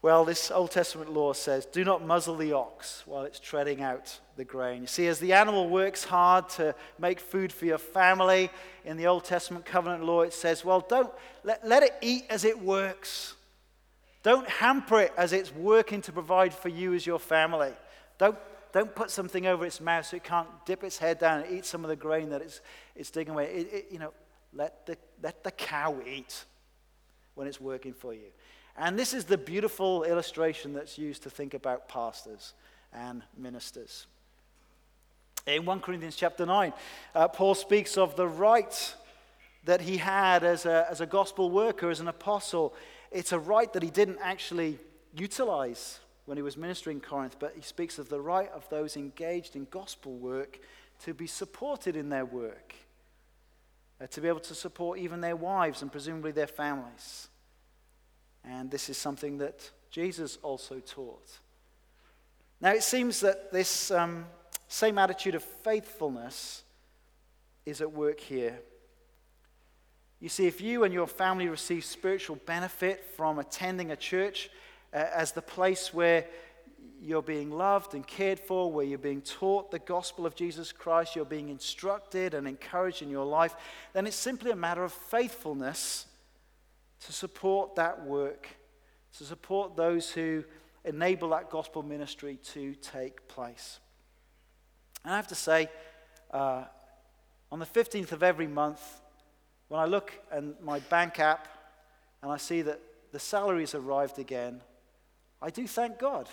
Well, 0.00 0.24
this 0.24 0.50
Old 0.50 0.70
Testament 0.70 1.12
law 1.12 1.32
says, 1.32 1.66
do 1.66 1.84
not 1.84 2.06
muzzle 2.06 2.36
the 2.36 2.52
ox 2.52 3.02
while 3.04 3.24
it's 3.24 3.40
treading 3.40 3.82
out 3.82 4.20
the 4.36 4.44
grain. 4.44 4.82
You 4.82 4.86
see, 4.86 5.08
as 5.08 5.18
the 5.18 5.32
animal 5.32 5.68
works 5.68 6.04
hard 6.04 6.48
to 6.50 6.74
make 7.00 7.18
food 7.18 7.52
for 7.52 7.64
your 7.64 7.78
family, 7.78 8.50
in 8.84 8.96
the 8.96 9.08
Old 9.08 9.24
Testament 9.24 9.64
covenant 9.64 10.04
law, 10.04 10.22
it 10.22 10.32
says, 10.32 10.64
well, 10.64 10.86
don't 10.88 11.10
let, 11.42 11.66
let 11.66 11.82
it 11.82 11.94
eat 12.00 12.24
as 12.30 12.44
it 12.44 12.60
works. 12.60 13.34
Don't 14.22 14.48
hamper 14.48 15.00
it 15.00 15.12
as 15.16 15.32
it's 15.32 15.52
working 15.52 16.00
to 16.02 16.12
provide 16.12 16.54
for 16.54 16.68
you 16.68 16.94
as 16.94 17.04
your 17.04 17.18
family. 17.18 17.72
Don't, 18.18 18.38
don't 18.72 18.94
put 18.94 19.10
something 19.10 19.46
over 19.46 19.66
its 19.66 19.80
mouth 19.80 20.06
so 20.06 20.16
it 20.16 20.24
can't 20.24 20.48
dip 20.64 20.84
its 20.84 20.98
head 20.98 21.18
down 21.18 21.42
and 21.42 21.52
eat 21.52 21.66
some 21.66 21.84
of 21.84 21.88
the 21.88 21.96
grain 21.96 22.28
that 22.30 22.40
it's, 22.40 22.60
it's 22.94 23.10
digging 23.10 23.34
away. 23.34 23.46
It, 23.46 23.72
it, 23.72 23.86
you 23.90 23.98
know, 23.98 24.12
let 24.52 24.86
the, 24.86 24.96
let 25.22 25.44
the 25.44 25.50
cow 25.50 25.96
eat 26.06 26.44
when 27.34 27.46
it's 27.46 27.60
working 27.60 27.92
for 27.92 28.12
you. 28.14 28.30
And 28.76 28.98
this 28.98 29.12
is 29.12 29.24
the 29.24 29.38
beautiful 29.38 30.04
illustration 30.04 30.72
that's 30.72 30.98
used 30.98 31.22
to 31.24 31.30
think 31.30 31.54
about 31.54 31.88
pastors 31.88 32.54
and 32.92 33.22
ministers. 33.36 34.06
In 35.46 35.64
1 35.64 35.80
Corinthians 35.80 36.14
chapter 36.14 36.44
9, 36.44 36.72
uh, 37.14 37.28
Paul 37.28 37.54
speaks 37.54 37.96
of 37.96 38.16
the 38.16 38.28
right 38.28 38.94
that 39.64 39.80
he 39.80 39.96
had 39.96 40.44
as 40.44 40.66
a, 40.66 40.86
as 40.90 41.00
a 41.00 41.06
gospel 41.06 41.50
worker, 41.50 41.90
as 41.90 42.00
an 42.00 42.08
apostle. 42.08 42.74
It's 43.10 43.32
a 43.32 43.38
right 43.38 43.72
that 43.72 43.82
he 43.82 43.90
didn't 43.90 44.18
actually 44.22 44.78
utilize 45.16 46.00
when 46.26 46.36
he 46.36 46.42
was 46.42 46.56
ministering 46.56 46.98
in 46.98 47.00
Corinth, 47.00 47.36
but 47.38 47.54
he 47.56 47.62
speaks 47.62 47.98
of 47.98 48.08
the 48.08 48.20
right 48.20 48.50
of 48.52 48.68
those 48.68 48.96
engaged 48.96 49.56
in 49.56 49.66
gospel 49.70 50.14
work 50.14 50.58
to 51.04 51.14
be 51.14 51.26
supported 51.26 51.96
in 51.96 52.10
their 52.10 52.24
work, 52.24 52.74
to 54.06 54.20
be 54.20 54.28
able 54.28 54.40
to 54.40 54.54
support 54.54 54.98
even 54.98 55.20
their 55.20 55.36
wives 55.36 55.82
and 55.82 55.90
presumably 55.90 56.30
their 56.30 56.46
families. 56.46 57.28
And 58.44 58.70
this 58.70 58.88
is 58.88 58.96
something 58.96 59.38
that 59.38 59.70
Jesus 59.90 60.38
also 60.42 60.80
taught. 60.80 61.38
Now, 62.60 62.72
it 62.72 62.82
seems 62.82 63.20
that 63.20 63.52
this 63.52 63.90
um, 63.90 64.26
same 64.68 64.98
attitude 64.98 65.34
of 65.34 65.42
faithfulness 65.42 66.62
is 67.66 67.80
at 67.80 67.92
work 67.92 68.20
here. 68.20 68.58
You 70.20 70.28
see, 70.28 70.46
if 70.46 70.60
you 70.60 70.84
and 70.84 70.92
your 70.92 71.06
family 71.06 71.48
receive 71.48 71.84
spiritual 71.84 72.36
benefit 72.46 73.04
from 73.16 73.38
attending 73.38 73.92
a 73.92 73.96
church 73.96 74.50
uh, 74.92 75.04
as 75.14 75.32
the 75.32 75.42
place 75.42 75.94
where 75.94 76.26
you're 77.00 77.22
being 77.22 77.50
loved 77.50 77.94
and 77.94 78.06
cared 78.06 78.40
for, 78.40 78.72
where 78.72 78.84
you're 78.84 78.98
being 78.98 79.22
taught 79.22 79.70
the 79.70 79.78
gospel 79.78 80.26
of 80.26 80.34
Jesus 80.34 80.72
Christ, 80.72 81.14
you're 81.14 81.24
being 81.24 81.48
instructed 81.48 82.34
and 82.34 82.48
encouraged 82.48 83.02
in 83.02 83.08
your 83.08 83.24
life, 83.24 83.54
then 83.92 84.06
it's 84.06 84.16
simply 84.16 84.50
a 84.50 84.56
matter 84.56 84.84
of 84.84 84.92
faithfulness 84.92 86.06
to 87.06 87.12
support 87.12 87.76
that 87.76 88.04
work, 88.04 88.48
to 89.16 89.24
support 89.24 89.76
those 89.76 90.10
who 90.10 90.44
enable 90.84 91.30
that 91.30 91.50
gospel 91.50 91.82
ministry 91.82 92.38
to 92.52 92.74
take 92.74 93.28
place. 93.28 93.78
And 95.04 95.12
I 95.12 95.16
have 95.16 95.28
to 95.28 95.34
say, 95.34 95.70
uh, 96.32 96.64
on 97.52 97.58
the 97.58 97.66
15th 97.66 98.12
of 98.12 98.22
every 98.22 98.48
month, 98.48 99.00
when 99.68 99.80
I 99.80 99.84
look 99.84 100.12
at 100.32 100.62
my 100.62 100.80
bank 100.80 101.20
app 101.20 101.48
and 102.22 102.32
I 102.32 102.36
see 102.36 102.62
that 102.62 102.80
the 103.12 103.18
salaries 103.18 103.74
arrived 103.74 104.18
again, 104.18 104.60
I 105.40 105.50
do 105.50 105.66
thank 105.66 105.98
God 105.98 106.28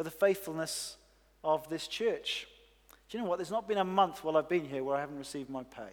for 0.00 0.04
the 0.04 0.10
faithfulness 0.10 0.96
of 1.44 1.68
this 1.68 1.86
church. 1.86 2.46
Do 3.10 3.18
you 3.18 3.22
know 3.22 3.28
what? 3.28 3.36
There's 3.36 3.50
not 3.50 3.68
been 3.68 3.76
a 3.76 3.84
month 3.84 4.24
while 4.24 4.38
I've 4.38 4.48
been 4.48 4.64
here 4.64 4.82
where 4.82 4.96
I 4.96 5.00
haven't 5.00 5.18
received 5.18 5.50
my 5.50 5.62
pay. 5.62 5.92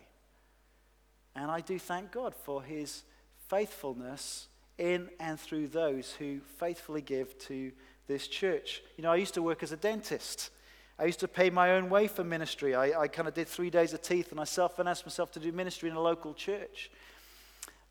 And 1.36 1.52
I 1.52 1.60
do 1.60 1.78
thank 1.78 2.14
God 2.14 2.34
for 2.34 2.64
his 2.64 3.04
faithfulness 3.50 4.48
in 4.78 5.10
and 5.20 5.38
through 5.38 5.68
those 5.68 6.14
who 6.14 6.40
faithfully 6.58 7.02
give 7.02 7.38
to 7.48 7.74
this 8.08 8.30
church. 8.30 8.82
You 8.96 9.02
know, 9.02 9.12
I 9.12 9.18
used 9.18 9.34
to 9.34 9.42
work 9.42 9.62
as 9.62 9.74
a 9.74 9.78
dentist. 9.78 10.52
I 10.98 11.04
used 11.04 11.20
to 11.20 11.28
pay 11.28 11.50
my 11.50 11.74
own 11.74 11.90
way 11.90 12.08
for 12.08 12.24
ministry. 12.24 12.76
I, 12.76 13.02
I 13.02 13.08
kind 13.10 13.28
of 13.28 13.34
did 13.34 13.50
three 13.50 13.70
days 13.70 13.92
of 13.92 14.02
teeth 14.02 14.32
and 14.32 14.40
I 14.40 14.46
self 14.46 14.78
financed 14.78 15.06
myself 15.06 15.34
to 15.34 15.42
do 15.42 15.52
ministry 15.52 15.90
in 15.90 15.98
a 15.98 16.02
local 16.02 16.34
church. 16.34 16.92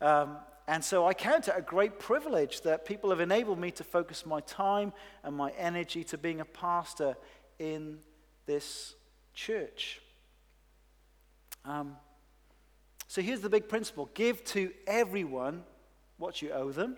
Um, 0.01 0.37
and 0.67 0.83
so 0.83 1.07
I 1.07 1.13
count 1.13 1.47
it 1.47 1.53
a 1.55 1.61
great 1.61 1.97
privilege 1.97 2.61
that 2.61 2.85
people 2.85 3.09
have 3.11 3.21
enabled 3.21 3.57
me 3.57 3.71
to 3.71 3.83
focus 3.85 4.25
my 4.25 4.41
time 4.41 4.91
and 5.23 5.35
my 5.35 5.51
energy 5.51 6.03
to 6.05 6.17
being 6.17 6.41
a 6.41 6.45
pastor 6.45 7.15
in 7.57 7.99
this 8.45 8.95
church. 9.33 10.01
Um, 11.63 11.95
so 13.07 13.21
here's 13.21 13.39
the 13.39 13.49
big 13.49 13.69
principle 13.69 14.09
give 14.13 14.43
to 14.45 14.71
everyone 14.85 15.63
what 16.17 16.41
you 16.41 16.51
owe 16.51 16.71
them. 16.71 16.97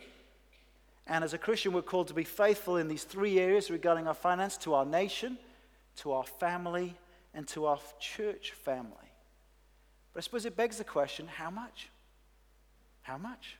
And 1.06 1.24
as 1.24 1.34
a 1.34 1.38
Christian, 1.38 1.74
we're 1.74 1.82
called 1.82 2.08
to 2.08 2.14
be 2.14 2.24
faithful 2.24 2.78
in 2.78 2.88
these 2.88 3.04
three 3.04 3.40
areas 3.40 3.70
regarding 3.70 4.08
our 4.08 4.14
finance 4.14 4.58
to 4.58 4.74
our 4.74 4.86
nation, 4.86 5.38
to 5.98 6.12
our 6.12 6.24
family, 6.24 6.96
and 7.34 7.48
to 7.50 7.66
our 7.66 7.80
church 8.00 8.52
family. 8.52 8.94
But 10.14 10.20
I 10.20 10.22
suppose 10.22 10.46
it 10.46 10.56
begs 10.56 10.78
the 10.78 10.84
question 10.84 11.28
how 11.28 11.52
much? 11.52 11.90
How 13.02 13.18
much? 13.18 13.59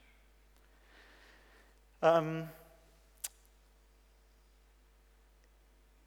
Um, 2.02 2.48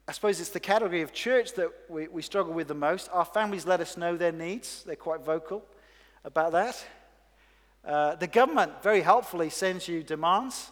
I 0.07 0.11
suppose 0.11 0.41
it's 0.41 0.49
the 0.49 0.59
category 0.59 1.03
of 1.03 1.13
church 1.13 1.53
that 1.53 1.71
we, 1.87 2.07
we 2.07 2.23
struggle 2.23 2.51
with 2.51 2.67
the 2.67 2.73
most. 2.73 3.09
Our 3.13 3.25
families 3.25 3.67
let 3.67 3.79
us 3.79 3.95
know 3.95 4.17
their 4.17 4.31
needs, 4.31 4.83
they're 4.87 4.95
quite 4.95 5.23
vocal 5.23 5.63
about 6.23 6.51
that. 6.53 6.85
Uh, 7.85 8.15
the 8.15 8.25
government 8.25 8.81
very 8.81 9.01
helpfully 9.01 9.51
sends 9.51 9.87
you 9.87 10.01
demands, 10.01 10.71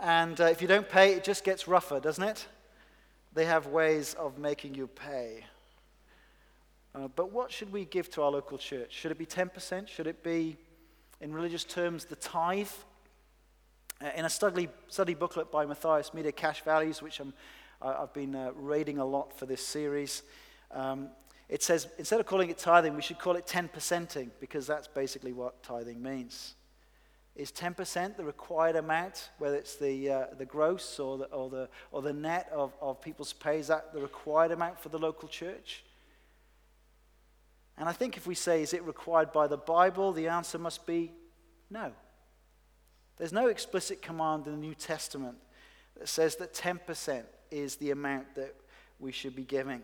and 0.00 0.40
uh, 0.40 0.46
if 0.46 0.60
you 0.60 0.66
don't 0.66 0.88
pay, 0.88 1.12
it 1.12 1.22
just 1.22 1.44
gets 1.44 1.68
rougher, 1.68 2.00
doesn't 2.00 2.24
it? 2.24 2.44
They 3.34 3.44
have 3.44 3.68
ways 3.68 4.14
of 4.14 4.38
making 4.38 4.74
you 4.74 4.88
pay. 4.88 5.44
Uh, 6.92 7.06
but 7.14 7.30
what 7.30 7.52
should 7.52 7.72
we 7.72 7.84
give 7.84 8.10
to 8.10 8.22
our 8.22 8.32
local 8.32 8.58
church? 8.58 8.92
Should 8.92 9.12
it 9.12 9.18
be 9.18 9.26
10%? 9.26 9.86
Should 9.86 10.08
it 10.08 10.24
be, 10.24 10.56
in 11.20 11.32
religious 11.32 11.64
terms, 11.64 12.04
the 12.04 12.16
tithe? 12.16 12.66
Uh, 14.02 14.10
in 14.16 14.24
a 14.24 14.30
study, 14.30 14.68
study 14.88 15.14
booklet 15.14 15.52
by 15.52 15.64
Matthias 15.64 16.12
Media, 16.12 16.32
Cash 16.32 16.62
Values, 16.62 17.00
which 17.00 17.20
i 17.20 17.92
have 18.00 18.12
been 18.12 18.34
uh, 18.34 18.50
reading 18.54 18.98
a 18.98 19.04
lot 19.04 19.38
for 19.38 19.46
this 19.46 19.64
series, 19.64 20.22
um, 20.72 21.08
it 21.48 21.62
says 21.62 21.86
instead 21.98 22.18
of 22.18 22.26
calling 22.26 22.50
it 22.50 22.58
tithing, 22.58 22.96
we 22.96 23.02
should 23.02 23.18
call 23.18 23.36
it 23.36 23.46
10%ing 23.46 24.30
because 24.40 24.66
that's 24.66 24.88
basically 24.88 25.32
what 25.32 25.62
tithing 25.62 26.02
means. 26.02 26.54
Is 27.36 27.52
10% 27.52 28.16
the 28.16 28.24
required 28.24 28.76
amount, 28.76 29.30
whether 29.38 29.56
it's 29.56 29.76
the, 29.76 30.10
uh, 30.10 30.26
the 30.38 30.44
gross 30.46 30.98
or 30.98 31.18
the, 31.18 31.24
or, 31.26 31.50
the, 31.50 31.68
or 31.92 32.02
the 32.02 32.12
net 32.12 32.48
of, 32.52 32.72
of 32.80 33.00
people's 33.00 33.32
pay, 33.32 33.58
is 33.58 33.68
that 33.68 33.92
the 33.92 34.00
required 34.00 34.50
amount 34.50 34.78
for 34.78 34.88
the 34.88 34.98
local 34.98 35.28
church? 35.28 35.84
And 37.76 37.88
I 37.88 37.92
think 37.92 38.16
if 38.16 38.26
we 38.26 38.34
say, 38.34 38.62
is 38.62 38.72
it 38.72 38.84
required 38.84 39.32
by 39.32 39.46
the 39.46 39.56
Bible, 39.56 40.12
the 40.12 40.28
answer 40.28 40.58
must 40.58 40.86
be 40.86 41.12
no. 41.70 41.92
There's 43.16 43.32
no 43.32 43.48
explicit 43.48 44.02
command 44.02 44.46
in 44.46 44.52
the 44.52 44.58
New 44.58 44.74
Testament 44.74 45.36
that 45.98 46.08
says 46.08 46.36
that 46.36 46.52
10% 46.54 47.24
is 47.50 47.76
the 47.76 47.90
amount 47.90 48.34
that 48.34 48.54
we 48.98 49.12
should 49.12 49.36
be 49.36 49.44
giving. 49.44 49.82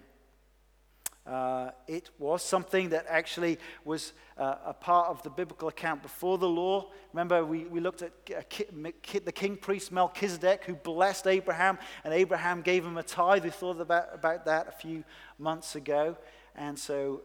Uh, 1.26 1.70
it 1.86 2.10
was 2.18 2.42
something 2.42 2.88
that 2.88 3.04
actually 3.08 3.58
was 3.84 4.14
uh, 4.38 4.56
a 4.64 4.72
part 4.72 5.08
of 5.08 5.22
the 5.22 5.30
biblical 5.30 5.68
account 5.68 6.02
before 6.02 6.38
the 6.38 6.48
law. 6.48 6.90
Remember, 7.12 7.44
we, 7.44 7.64
we 7.66 7.78
looked 7.78 8.02
at 8.02 8.12
the 8.26 9.32
king 9.32 9.56
priest 9.56 9.92
Melchizedek 9.92 10.64
who 10.64 10.74
blessed 10.74 11.26
Abraham, 11.26 11.78
and 12.04 12.14
Abraham 12.14 12.62
gave 12.62 12.84
him 12.84 12.96
a 12.96 13.02
tithe. 13.02 13.44
We 13.44 13.50
thought 13.50 13.80
about, 13.80 14.08
about 14.12 14.46
that 14.46 14.68
a 14.68 14.72
few 14.72 15.04
months 15.38 15.76
ago. 15.76 16.16
And 16.56 16.78
so 16.78 17.22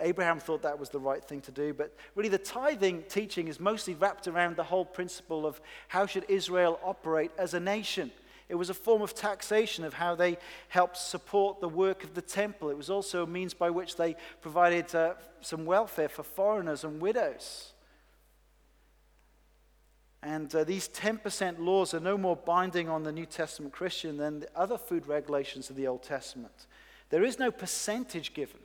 Abraham 0.00 0.38
thought 0.38 0.62
that 0.62 0.78
was 0.78 0.90
the 0.90 0.98
right 0.98 1.24
thing 1.24 1.40
to 1.42 1.52
do. 1.52 1.72
But 1.72 1.94
really, 2.14 2.28
the 2.28 2.38
tithing 2.38 3.04
teaching 3.08 3.48
is 3.48 3.58
mostly 3.58 3.94
wrapped 3.94 4.28
around 4.28 4.56
the 4.56 4.64
whole 4.64 4.84
principle 4.84 5.46
of 5.46 5.60
how 5.88 6.06
should 6.06 6.24
Israel 6.28 6.78
operate 6.82 7.30
as 7.38 7.54
a 7.54 7.60
nation. 7.60 8.10
It 8.48 8.54
was 8.54 8.70
a 8.70 8.74
form 8.74 9.02
of 9.02 9.14
taxation 9.14 9.84
of 9.84 9.94
how 9.94 10.14
they 10.14 10.38
helped 10.68 10.96
support 10.96 11.60
the 11.60 11.68
work 11.68 12.04
of 12.04 12.14
the 12.14 12.22
temple. 12.22 12.70
It 12.70 12.76
was 12.76 12.90
also 12.90 13.24
a 13.24 13.26
means 13.26 13.54
by 13.54 13.70
which 13.70 13.96
they 13.96 14.14
provided 14.40 14.94
uh, 14.94 15.14
some 15.40 15.64
welfare 15.64 16.08
for 16.08 16.22
foreigners 16.22 16.84
and 16.84 17.00
widows. 17.00 17.72
And 20.22 20.52
uh, 20.54 20.64
these 20.64 20.88
10% 20.88 21.58
laws 21.58 21.92
are 21.92 22.00
no 22.00 22.16
more 22.16 22.36
binding 22.36 22.88
on 22.88 23.02
the 23.02 23.12
New 23.12 23.26
Testament 23.26 23.72
Christian 23.72 24.16
than 24.16 24.40
the 24.40 24.48
other 24.56 24.78
food 24.78 25.06
regulations 25.06 25.68
of 25.70 25.76
the 25.76 25.86
Old 25.86 26.02
Testament. 26.02 26.66
There 27.10 27.24
is 27.24 27.38
no 27.38 27.50
percentage 27.50 28.34
given. 28.34 28.60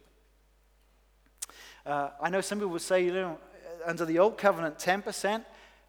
Uh, 1.85 2.09
I 2.21 2.29
know 2.29 2.41
some 2.41 2.59
people 2.59 2.71
would 2.71 2.81
say, 2.81 3.05
you 3.05 3.13
know, 3.13 3.37
under 3.85 4.05
the 4.05 4.19
Old 4.19 4.37
Covenant, 4.37 4.77
10%. 4.77 5.43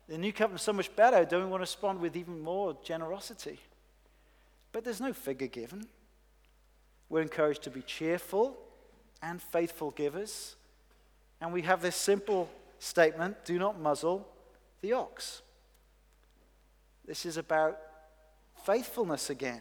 The 0.08 0.18
New 0.18 0.32
Covenant 0.32 0.60
is 0.60 0.64
so 0.64 0.72
much 0.72 0.94
better. 0.96 1.24
Don't 1.24 1.44
we 1.44 1.50
want 1.50 1.60
to 1.60 1.64
respond 1.64 2.00
with 2.00 2.16
even 2.16 2.40
more 2.40 2.76
generosity? 2.82 3.58
But 4.72 4.84
there's 4.84 5.00
no 5.00 5.12
figure 5.12 5.46
given. 5.46 5.86
We're 7.08 7.22
encouraged 7.22 7.62
to 7.64 7.70
be 7.70 7.82
cheerful 7.82 8.56
and 9.22 9.40
faithful 9.40 9.90
givers. 9.90 10.56
And 11.40 11.52
we 11.52 11.62
have 11.62 11.82
this 11.82 11.96
simple 11.96 12.50
statement 12.78 13.44
do 13.44 13.58
not 13.58 13.78
muzzle 13.78 14.26
the 14.80 14.94
ox. 14.94 15.42
This 17.04 17.26
is 17.26 17.36
about 17.36 17.78
faithfulness 18.64 19.30
again. 19.30 19.60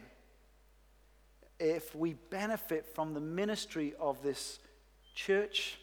If 1.59 1.95
we 1.95 2.13
benefit 2.13 2.87
from 2.95 3.13
the 3.13 3.19
ministry 3.19 3.93
of 3.99 4.23
this 4.23 4.59
church, 5.13 5.77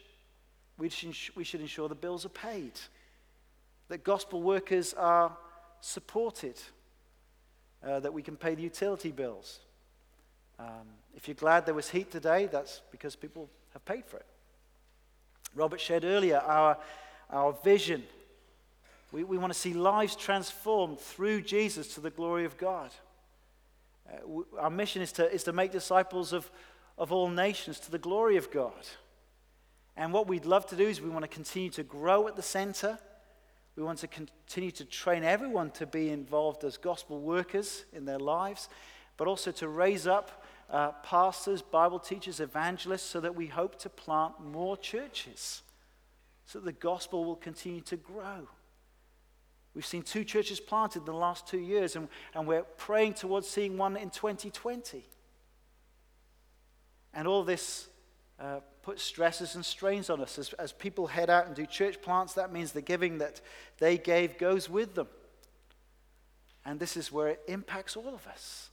we 0.79 1.43
should 1.43 1.61
ensure 1.61 1.87
the 1.89 1.95
bills 1.95 2.25
are 2.25 2.29
paid, 2.29 2.71
that 3.89 4.03
gospel 4.03 4.41
workers 4.41 4.93
are 4.93 5.35
supported, 5.81 6.55
uh, 7.85 7.99
that 7.99 8.13
we 8.13 8.21
can 8.21 8.35
pay 8.35 8.55
the 8.55 8.63
utility 8.63 9.11
bills. 9.11 9.59
Um, 10.57 10.87
if 11.15 11.27
you're 11.27 11.35
glad 11.35 11.65
there 11.65 11.75
was 11.75 11.89
heat 11.89 12.11
today, 12.11 12.47
that's 12.47 12.81
because 12.91 13.15
people 13.15 13.49
have 13.73 13.83
paid 13.85 14.05
for 14.05 14.17
it. 14.17 14.25
Robert 15.55 15.79
shared 15.79 16.05
earlier 16.05 16.37
our, 16.39 16.77
our 17.29 17.53
vision. 17.63 18.03
We, 19.11 19.23
we 19.23 19.37
want 19.37 19.51
to 19.51 19.59
see 19.59 19.73
lives 19.73 20.15
transformed 20.15 20.99
through 20.99 21.41
Jesus 21.41 21.93
to 21.95 22.01
the 22.01 22.11
glory 22.11 22.45
of 22.45 22.57
God. 22.57 22.91
Uh, 24.07 24.41
our 24.59 24.69
mission 24.69 25.01
is 25.01 25.11
to, 25.13 25.31
is 25.31 25.43
to 25.43 25.53
make 25.53 25.71
disciples 25.71 26.33
of, 26.33 26.49
of 26.97 27.11
all 27.11 27.29
nations 27.29 27.79
to 27.81 27.91
the 27.91 27.97
glory 27.97 28.37
of 28.37 28.51
God. 28.51 28.85
And 29.99 30.13
what 30.13 30.27
we'd 30.27 30.45
love 30.45 30.65
to 30.67 30.77
do 30.77 30.87
is 30.87 31.01
we 31.01 31.09
want 31.09 31.23
to 31.23 31.27
continue 31.27 31.69
to 31.71 31.83
grow 31.83 32.29
at 32.29 32.37
the 32.37 32.41
center. 32.41 32.97
We 33.75 33.83
want 33.83 33.99
to 33.99 34.07
continue 34.07 34.71
to 34.71 34.85
train 34.85 35.25
everyone 35.25 35.71
to 35.71 35.85
be 35.85 36.09
involved 36.09 36.63
as 36.63 36.77
gospel 36.77 37.19
workers 37.19 37.83
in 37.91 38.05
their 38.05 38.17
lives, 38.17 38.69
but 39.17 39.27
also 39.27 39.51
to 39.51 39.67
raise 39.67 40.07
up 40.07 40.45
uh, 40.69 40.93
pastors, 41.03 41.61
Bible 41.61 41.99
teachers, 41.99 42.39
evangelists, 42.39 43.03
so 43.03 43.19
that 43.19 43.35
we 43.35 43.47
hope 43.47 43.77
to 43.79 43.89
plant 43.89 44.39
more 44.39 44.77
churches, 44.77 45.63
so 46.45 46.59
that 46.59 46.65
the 46.65 46.71
gospel 46.71 47.25
will 47.25 47.35
continue 47.35 47.81
to 47.81 47.97
grow. 47.97 48.47
We've 49.75 49.85
seen 49.85 50.03
two 50.03 50.23
churches 50.23 50.61
planted 50.61 50.99
in 50.99 51.05
the 51.07 51.13
last 51.13 51.45
two 51.45 51.59
years, 51.59 51.97
and, 51.97 52.07
and 52.33 52.47
we're 52.47 52.63
praying 52.63 53.15
towards 53.15 53.49
seeing 53.49 53.77
one 53.77 53.97
in 53.97 54.11
2020. 54.11 55.03
And 57.13 57.27
all 57.27 57.43
this 57.43 57.89
uh, 58.39 58.59
puts 58.81 59.03
stresses 59.03 59.55
and 59.55 59.65
strains 59.65 60.09
on 60.09 60.21
us. 60.21 60.39
As, 60.39 60.53
as 60.53 60.71
people 60.71 61.07
head 61.07 61.29
out 61.29 61.47
and 61.47 61.55
do 61.55 61.65
church 61.65 62.01
plants, 62.01 62.33
that 62.33 62.51
means 62.51 62.71
the 62.71 62.81
giving 62.81 63.17
that 63.17 63.41
they 63.79 63.97
gave 63.97 64.37
goes 64.37 64.69
with 64.69 64.95
them. 64.95 65.07
And 66.65 66.79
this 66.79 66.95
is 66.95 67.11
where 67.11 67.27
it 67.27 67.41
impacts 67.47 67.95
all 67.95 68.13
of 68.13 68.25
us. 68.27 68.69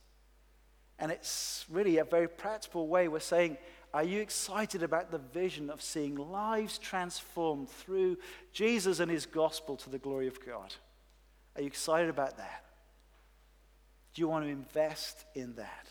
And 0.99 1.13
it's 1.13 1.65
really 1.69 1.99
a 1.99 2.05
very 2.05 2.29
practical 2.29 2.89
way. 2.89 3.09
We're 3.09 3.21
saying, 3.21 3.59
Are 3.93 4.05
you 4.05 4.21
excited 4.21 4.83
about 4.83 5.11
the 5.11 5.19
vision 5.19 5.69
of 5.69 5.83
seeing 5.83 6.15
lives 6.15 6.79
transformed 6.79 7.69
through 7.69 8.19
Jesus 8.53 9.01
and 9.01 9.11
his 9.11 9.27
gospel 9.27 9.77
to 9.79 9.91
the 9.91 9.99
glory 9.99 10.29
of 10.29 10.45
God? 10.45 10.75
Are 11.55 11.61
you 11.61 11.67
excited 11.67 12.09
about 12.09 12.37
that? 12.39 12.65
Do 14.15 14.21
you 14.21 14.29
want 14.29 14.45
to 14.47 14.51
invest 14.51 15.25
in 15.35 15.55
that? 15.57 15.89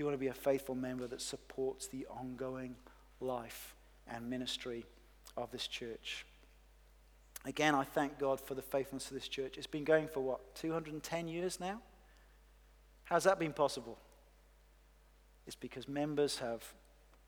You 0.00 0.06
want 0.06 0.14
to 0.14 0.18
be 0.18 0.28
a 0.28 0.32
faithful 0.32 0.74
member 0.74 1.06
that 1.08 1.20
supports 1.20 1.86
the 1.86 2.06
ongoing 2.06 2.74
life 3.20 3.74
and 4.08 4.30
ministry 4.30 4.86
of 5.36 5.50
this 5.50 5.66
church? 5.66 6.24
Again, 7.44 7.74
I 7.74 7.84
thank 7.84 8.18
God 8.18 8.40
for 8.40 8.54
the 8.54 8.62
faithfulness 8.62 9.08
of 9.08 9.12
this 9.12 9.28
church. 9.28 9.58
It's 9.58 9.66
been 9.66 9.84
going 9.84 10.08
for 10.08 10.20
what, 10.20 10.54
210 10.54 11.28
years 11.28 11.60
now? 11.60 11.82
How's 13.04 13.24
that 13.24 13.38
been 13.38 13.52
possible? 13.52 13.98
It's 15.46 15.54
because 15.54 15.86
members 15.86 16.38
have 16.38 16.64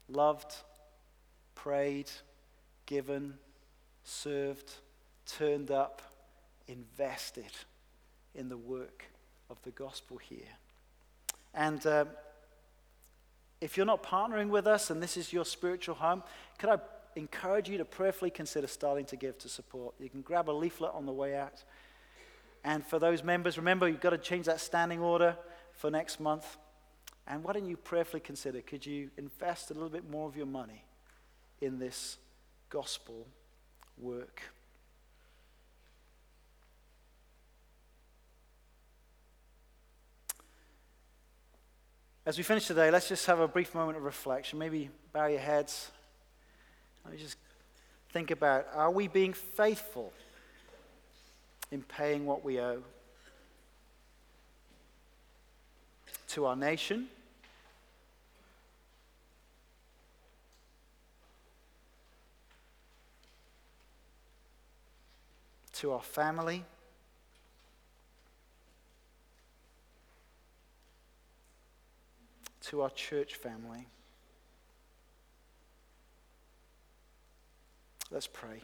loved, 0.08 0.54
prayed, 1.54 2.10
given, 2.86 3.34
served, 4.02 4.72
turned 5.26 5.70
up, 5.70 6.00
invested 6.68 7.52
in 8.34 8.48
the 8.48 8.56
work 8.56 9.04
of 9.50 9.60
the 9.62 9.72
gospel 9.72 10.16
here. 10.16 10.48
And 11.52 11.86
uh, 11.86 12.06
if 13.62 13.76
you're 13.76 13.86
not 13.86 14.02
partnering 14.02 14.48
with 14.48 14.66
us 14.66 14.90
and 14.90 15.00
this 15.00 15.16
is 15.16 15.32
your 15.32 15.44
spiritual 15.44 15.94
home, 15.94 16.24
could 16.58 16.68
I 16.68 16.78
encourage 17.14 17.68
you 17.68 17.78
to 17.78 17.84
prayerfully 17.84 18.30
consider 18.30 18.66
starting 18.66 19.04
to 19.06 19.16
give 19.16 19.38
to 19.38 19.48
support? 19.48 19.94
You 20.00 20.10
can 20.10 20.20
grab 20.20 20.50
a 20.50 20.52
leaflet 20.52 20.90
on 20.92 21.06
the 21.06 21.12
way 21.12 21.36
out. 21.36 21.62
And 22.64 22.84
for 22.84 22.98
those 22.98 23.22
members, 23.22 23.56
remember 23.56 23.88
you've 23.88 24.00
got 24.00 24.10
to 24.10 24.18
change 24.18 24.46
that 24.46 24.60
standing 24.60 24.98
order 24.98 25.36
for 25.74 25.92
next 25.92 26.18
month. 26.18 26.56
And 27.28 27.44
why 27.44 27.52
don't 27.52 27.66
you 27.66 27.76
prayerfully 27.76 28.18
consider 28.18 28.60
could 28.62 28.84
you 28.84 29.10
invest 29.16 29.70
a 29.70 29.74
little 29.74 29.88
bit 29.88 30.10
more 30.10 30.28
of 30.28 30.36
your 30.36 30.46
money 30.46 30.84
in 31.60 31.78
this 31.78 32.18
gospel 32.68 33.28
work? 33.96 34.42
As 42.24 42.38
we 42.38 42.44
finish 42.44 42.66
today, 42.66 42.90
let's 42.90 43.08
just 43.08 43.26
have 43.26 43.40
a 43.40 43.48
brief 43.48 43.74
moment 43.74 43.98
of 43.98 44.04
reflection. 44.04 44.58
Maybe 44.58 44.90
bow 45.12 45.26
your 45.26 45.40
heads. 45.40 45.90
Let 47.04 47.14
me 47.14 47.20
just 47.20 47.36
think 48.10 48.30
about 48.30 48.68
are 48.74 48.90
we 48.90 49.08
being 49.08 49.32
faithful 49.32 50.12
in 51.70 51.82
paying 51.82 52.26
what 52.26 52.44
we 52.44 52.60
owe? 52.60 52.82
to 56.32 56.46
our 56.46 56.56
nation, 56.56 57.08
to 65.74 65.92
our 65.92 66.00
family, 66.00 66.64
to 72.62 72.82
our 72.82 72.90
church 72.90 73.34
family. 73.34 73.86
Let's 78.10 78.26
pray. 78.26 78.60